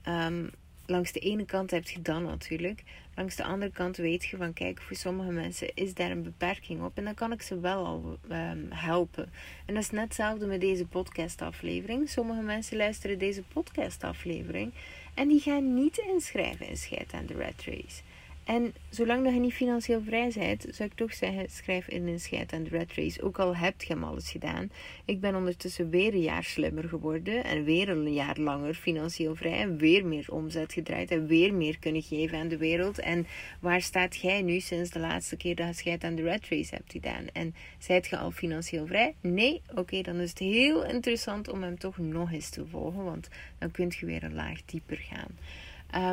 um, 0.09 0.51
langs 0.87 1.13
de 1.13 1.21
ene 1.21 1.45
kant 1.45 1.71
heb 1.71 1.89
je 1.89 2.03
dan 2.03 2.23
natuurlijk. 2.25 2.83
Langs 3.15 3.37
de 3.37 3.45
andere 3.45 3.73
kant 3.73 3.97
weet 3.97 4.25
je 4.25 4.37
van 4.37 4.53
kijk, 4.53 4.81
voor 4.81 4.97
sommige 4.97 5.31
mensen 5.31 5.75
is 5.75 5.95
daar 5.95 6.11
een 6.11 6.23
beperking 6.23 6.83
op. 6.83 6.97
En 6.97 7.05
dan 7.05 7.15
kan 7.15 7.33
ik 7.33 7.43
ze 7.43 7.61
wel 7.61 7.87
al 7.87 8.19
um, 8.31 8.67
helpen. 8.69 9.33
En 9.67 9.75
dat 9.75 9.83
is 9.83 9.91
net 9.91 10.05
hetzelfde 10.05 10.47
met 10.47 10.61
deze 10.61 10.87
podcastaflevering. 10.87 12.09
Sommige 12.09 12.43
mensen 12.43 12.77
luisteren 12.77 13.19
deze 13.19 13.43
podcastaflevering. 13.43 14.73
En 15.15 15.29
die 15.29 15.41
gaan 15.41 15.75
niet 15.75 15.99
inschrijven 15.99 16.69
in 16.69 16.77
Scheid 16.77 17.13
aan 17.13 17.27
de 17.27 17.35
Red 17.35 17.65
Race. 17.65 18.03
En 18.45 18.75
zolang 18.91 19.25
dat 19.25 19.35
je 19.35 19.41
niet 19.41 19.53
financieel 19.53 20.03
vrij 20.03 20.33
bent, 20.35 20.67
zou 20.71 20.89
ik 20.89 20.97
toch 20.97 21.15
zeggen: 21.15 21.51
schrijf 21.51 21.89
in 21.89 22.07
een 22.07 22.21
scheid 22.21 22.53
aan 22.53 22.63
de 22.63 22.71
red 22.71 22.93
race. 22.95 23.23
Ook 23.23 23.39
al 23.39 23.57
hebt 23.57 23.87
je 23.87 23.93
hem 23.93 24.05
alles 24.05 24.31
gedaan. 24.31 24.71
Ik 25.05 25.21
ben 25.21 25.35
ondertussen 25.35 25.91
weer 25.91 26.15
een 26.15 26.21
jaar 26.21 26.45
slimmer 26.45 26.89
geworden. 26.89 27.45
En 27.45 27.65
weer 27.65 27.89
een 27.89 28.13
jaar 28.13 28.39
langer 28.39 28.75
financieel 28.75 29.35
vrij. 29.35 29.59
En 29.59 29.77
weer 29.77 30.07
meer 30.07 30.27
omzet 30.29 30.73
gedraaid. 30.73 31.11
En 31.11 31.27
weer 31.27 31.55
meer 31.55 31.79
kunnen 31.79 32.03
geven 32.03 32.39
aan 32.39 32.49
de 32.49 32.57
wereld. 32.57 32.99
En 32.99 33.27
waar 33.61 33.83
staat 33.83 34.17
jij 34.17 34.43
nu 34.43 34.61
sinds 34.61 34.91
de 34.91 34.99
laatste 34.99 35.37
keer 35.37 35.55
dat 35.55 35.67
je 35.67 35.75
scheid 35.75 36.05
aan 36.05 36.15
de 36.15 36.23
red 36.23 36.49
race 36.49 36.75
hebt 36.75 36.93
gedaan? 36.93 37.27
En 37.33 37.55
zijt 37.79 38.07
je 38.07 38.17
al 38.17 38.31
financieel 38.31 38.87
vrij? 38.87 39.15
Nee? 39.21 39.63
Oké, 39.75 40.03
dan 40.03 40.17
is 40.17 40.31
het 40.31 40.39
heel 40.39 40.85
interessant 40.85 41.49
om 41.49 41.63
hem 41.63 41.79
toch 41.79 41.99
nog 41.99 42.33
eens 42.33 42.51
te 42.51 42.67
volgen. 42.67 43.05
Want 43.05 43.29
dan 43.59 43.71
kun 43.71 43.93
je 43.99 44.07
weer 44.07 44.23
een 44.23 44.35
laag 44.35 44.65
dieper 44.65 44.99
gaan. 44.99 45.39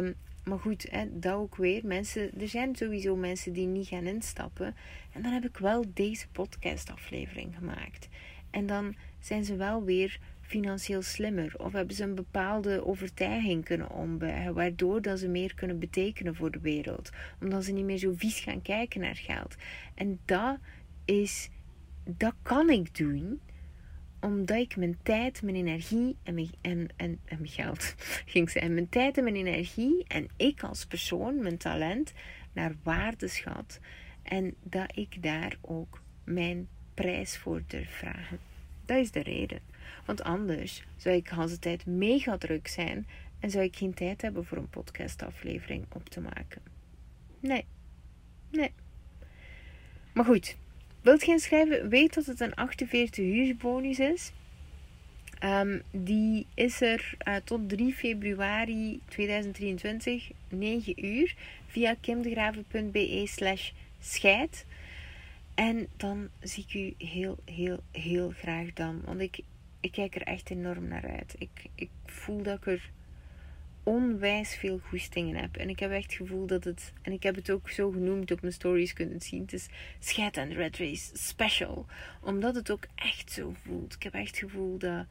Um, 0.04 0.16
maar 0.48 0.60
goed, 0.60 0.88
hè, 0.90 1.20
dat 1.20 1.34
ook 1.34 1.56
weer. 1.56 1.86
Mensen, 1.86 2.42
er 2.42 2.48
zijn 2.48 2.76
sowieso 2.76 3.16
mensen 3.16 3.54
die 3.54 3.68
niet 3.68 3.88
gaan 3.88 4.06
instappen. 4.06 4.76
En 5.14 5.22
dan 5.22 5.32
heb 5.32 5.46
ik 5.46 5.58
wel 5.58 5.86
deze 5.94 6.28
podcastaflevering 6.28 7.56
gemaakt. 7.58 8.10
En 8.50 8.66
dan 8.66 8.96
zijn 9.20 9.46
ze 9.46 9.56
wel 9.56 9.84
weer 9.84 10.20
financieel 10.42 11.02
slimmer. 11.02 11.54
Of 11.58 11.74
hebben 11.74 11.96
ze 11.96 12.04
een 12.04 12.16
bepaalde 12.16 12.86
overtuiging 12.86 13.66
kunnen 13.66 13.90
ombuigen. 13.90 14.54
Waardoor 14.54 15.02
dat 15.02 15.20
ze 15.20 15.28
meer 15.28 15.56
kunnen 15.56 15.80
betekenen 15.80 16.36
voor 16.36 16.52
de 16.52 16.60
wereld. 16.60 17.10
Omdat 17.42 17.64
ze 17.64 17.72
niet 17.72 17.86
meer 17.86 17.98
zo 17.98 18.14
vies 18.16 18.40
gaan 18.40 18.62
kijken 18.62 19.02
naar 19.02 19.16
geld. 19.16 19.56
En 19.96 20.20
dat 20.26 20.58
is... 21.06 21.50
Dat 22.04 22.34
kan 22.42 22.70
ik 22.70 22.98
doen 22.98 23.42
omdat 24.20 24.58
ik 24.58 24.76
mijn 24.76 24.98
tijd, 25.04 25.42
mijn 25.42 25.56
energie 25.56 26.16
en 26.24 26.34
mijn, 26.34 26.50
en, 26.62 26.90
en, 26.96 27.20
mijn 27.26 27.48
geld 27.48 27.96
ging 28.26 28.50
zijn. 28.50 28.74
Mijn 28.74 28.90
tijd 28.90 29.18
en 29.18 29.24
mijn 29.24 29.36
energie 29.36 30.06
en 30.08 30.28
ik 30.36 30.64
als 30.64 30.86
persoon, 30.86 31.42
mijn 31.42 31.58
talent, 31.58 32.14
naar 32.54 32.76
waarde 32.84 33.28
schat. 33.28 33.80
En 34.24 34.56
dat 34.64 34.98
ik 34.98 35.24
daar 35.24 35.58
ook 35.62 36.02
mijn 36.24 36.68
prijs 36.94 37.38
voor 37.38 37.64
durf 37.68 37.90
vragen. 37.90 38.40
Dat 38.86 38.98
is 38.98 39.12
de 39.12 39.24
reden. 39.24 39.60
Want 40.06 40.24
anders 40.24 40.84
zou 40.96 41.16
ik 41.16 41.30
de 41.30 41.60
tijd 41.60 41.86
mega 41.86 42.38
druk 42.38 42.68
zijn 42.68 43.08
en 43.40 43.52
zou 43.52 43.64
ik 43.64 43.76
geen 43.76 43.94
tijd 43.94 44.22
hebben 44.22 44.46
voor 44.46 44.58
een 44.58 44.70
podcastaflevering 44.70 45.86
op 45.94 46.10
te 46.10 46.22
maken. 46.22 46.62
Nee. 47.40 47.66
Nee. 48.50 48.72
Maar 50.14 50.26
goed, 50.26 50.58
Wilt 51.08 51.26
je 51.26 51.32
inschrijven? 51.32 51.90
Weet 51.90 52.14
dat 52.14 52.26
het 52.26 52.40
een 52.40 52.56
48 52.56 53.26
uur 53.26 53.56
bonus 53.56 54.00
is. 54.00 54.32
Um, 55.44 55.82
die 55.92 56.46
is 56.54 56.82
er 56.82 57.16
uh, 57.28 57.36
tot 57.44 57.70
3 57.70 57.94
februari 57.94 59.02
2023, 59.10 60.32
9 60.50 61.06
uur, 61.06 61.36
via 61.68 61.96
kimdegraven.be 62.02 63.24
slash 63.26 63.72
scheid. 64.00 64.66
En 65.56 65.88
dan 65.98 66.30
zie 66.42 66.66
ik 66.68 66.74
u 66.74 67.06
heel, 67.06 67.38
heel, 67.46 67.80
heel 67.92 68.30
graag 68.30 68.74
dan. 68.74 69.02
Want 69.06 69.20
ik, 69.20 69.40
ik 69.80 69.92
kijk 69.92 70.16
er 70.16 70.22
echt 70.24 70.50
enorm 70.50 70.88
naar 70.88 71.08
uit. 71.18 71.36
Ik, 71.38 71.66
ik 71.76 71.90
voel 72.06 72.42
dat 72.42 72.58
ik 72.58 72.66
er 72.66 72.90
onwijs 73.88 74.56
veel 74.56 74.80
goestingen 74.80 75.36
heb. 75.36 75.58
En 75.58 75.70
ik 75.70 75.80
heb 75.80 75.92
echt 75.92 76.04
het 76.04 76.14
gevoel 76.14 76.46
dat 76.46 76.64
het, 76.64 76.94
en 77.02 77.12
ik 77.12 77.24
heb 77.24 77.36
het 77.36 77.50
ook 77.50 77.70
zo 77.70 77.92
genoemd 77.92 78.32
op 78.32 78.42
mijn 78.42 78.54
stories 78.54 78.94
kunnen 78.94 79.22
zien, 79.22 79.42
het 79.42 79.54
is 79.54 79.68
Scheid 80.00 80.38
en 80.38 80.54
Red 80.54 80.78
Race 80.78 81.10
Special. 81.14 81.86
Omdat 82.22 82.56
het 82.56 82.72
ook 82.72 82.86
echt 82.96 83.32
zo 83.32 83.54
voelt. 83.64 83.94
Ik 83.94 84.04
heb 84.04 84.14
echt 84.14 84.28
het 84.28 84.38
gevoel 84.38 84.78
dat, 84.78 85.06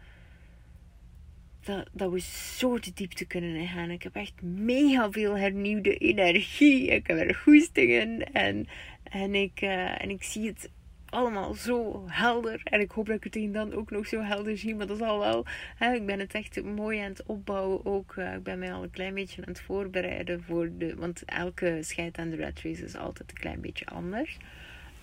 dat, 1.61 1.89
dat 1.93 2.13
we 2.13 2.21
zo 2.59 2.79
de 2.79 2.93
diepte 2.95 3.25
kunnen 3.25 3.55
ingaan. 3.55 3.91
Ik 3.91 4.03
heb 4.03 4.15
echt 4.15 4.43
mega 4.43 5.11
veel 5.11 5.37
hernieuwde 5.37 5.97
energie. 5.97 6.87
Ik 6.87 7.07
heb 7.07 7.19
er 7.19 7.35
goestingen 7.35 8.33
en, 8.33 8.67
en, 9.03 9.35
ik, 9.35 9.61
uh, 9.61 10.03
en 10.03 10.11
ik 10.11 10.23
zie 10.23 10.47
het 10.47 10.71
allemaal 11.11 11.55
zo 11.55 12.05
helder. 12.07 12.61
En 12.65 12.81
ik 12.81 12.91
hoop 12.91 13.07
dat 13.07 13.25
ik 13.25 13.35
het 13.35 13.53
dan 13.53 13.73
ook 13.73 13.91
nog 13.91 14.07
zo 14.07 14.21
helder 14.21 14.59
zie. 14.59 14.75
Maar 14.75 14.87
dat 14.87 14.97
is 14.97 15.03
al 15.03 15.19
wel. 15.19 15.45
Hè, 15.77 15.95
ik 15.95 16.07
ben 16.07 16.19
het 16.19 16.35
echt 16.35 16.63
mooi 16.63 16.99
aan 16.99 17.09
het 17.09 17.23
opbouwen. 17.27 17.85
Ook, 17.85 18.15
uh, 18.17 18.35
ik 18.35 18.43
ben 18.43 18.59
mij 18.59 18.73
al 18.73 18.83
een 18.83 18.91
klein 18.91 19.15
beetje 19.15 19.43
aan 19.43 19.49
het 19.49 19.61
voorbereiden 19.61 20.43
voor 20.43 20.71
de. 20.79 20.95
Want 20.97 21.25
elke 21.25 21.79
scheid 21.81 22.19
aan 22.19 22.31
de 22.31 22.37
red 22.37 22.65
is 22.65 22.97
altijd 22.97 23.31
een 23.31 23.41
klein 23.41 23.61
beetje 23.61 23.87
anders. 23.87 24.37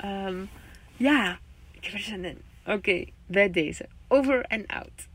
Um, 0.06 0.50
ja, 0.98 1.40
ik 1.72 1.84
heb 1.84 1.94
er 1.94 2.00
zin 2.00 2.26
in. 2.26 2.38
Oké, 2.66 2.72
okay, 2.72 3.14
bij 3.26 3.50
deze. 3.52 3.86
Over 4.08 4.42
en 4.42 4.66
out. 4.66 5.08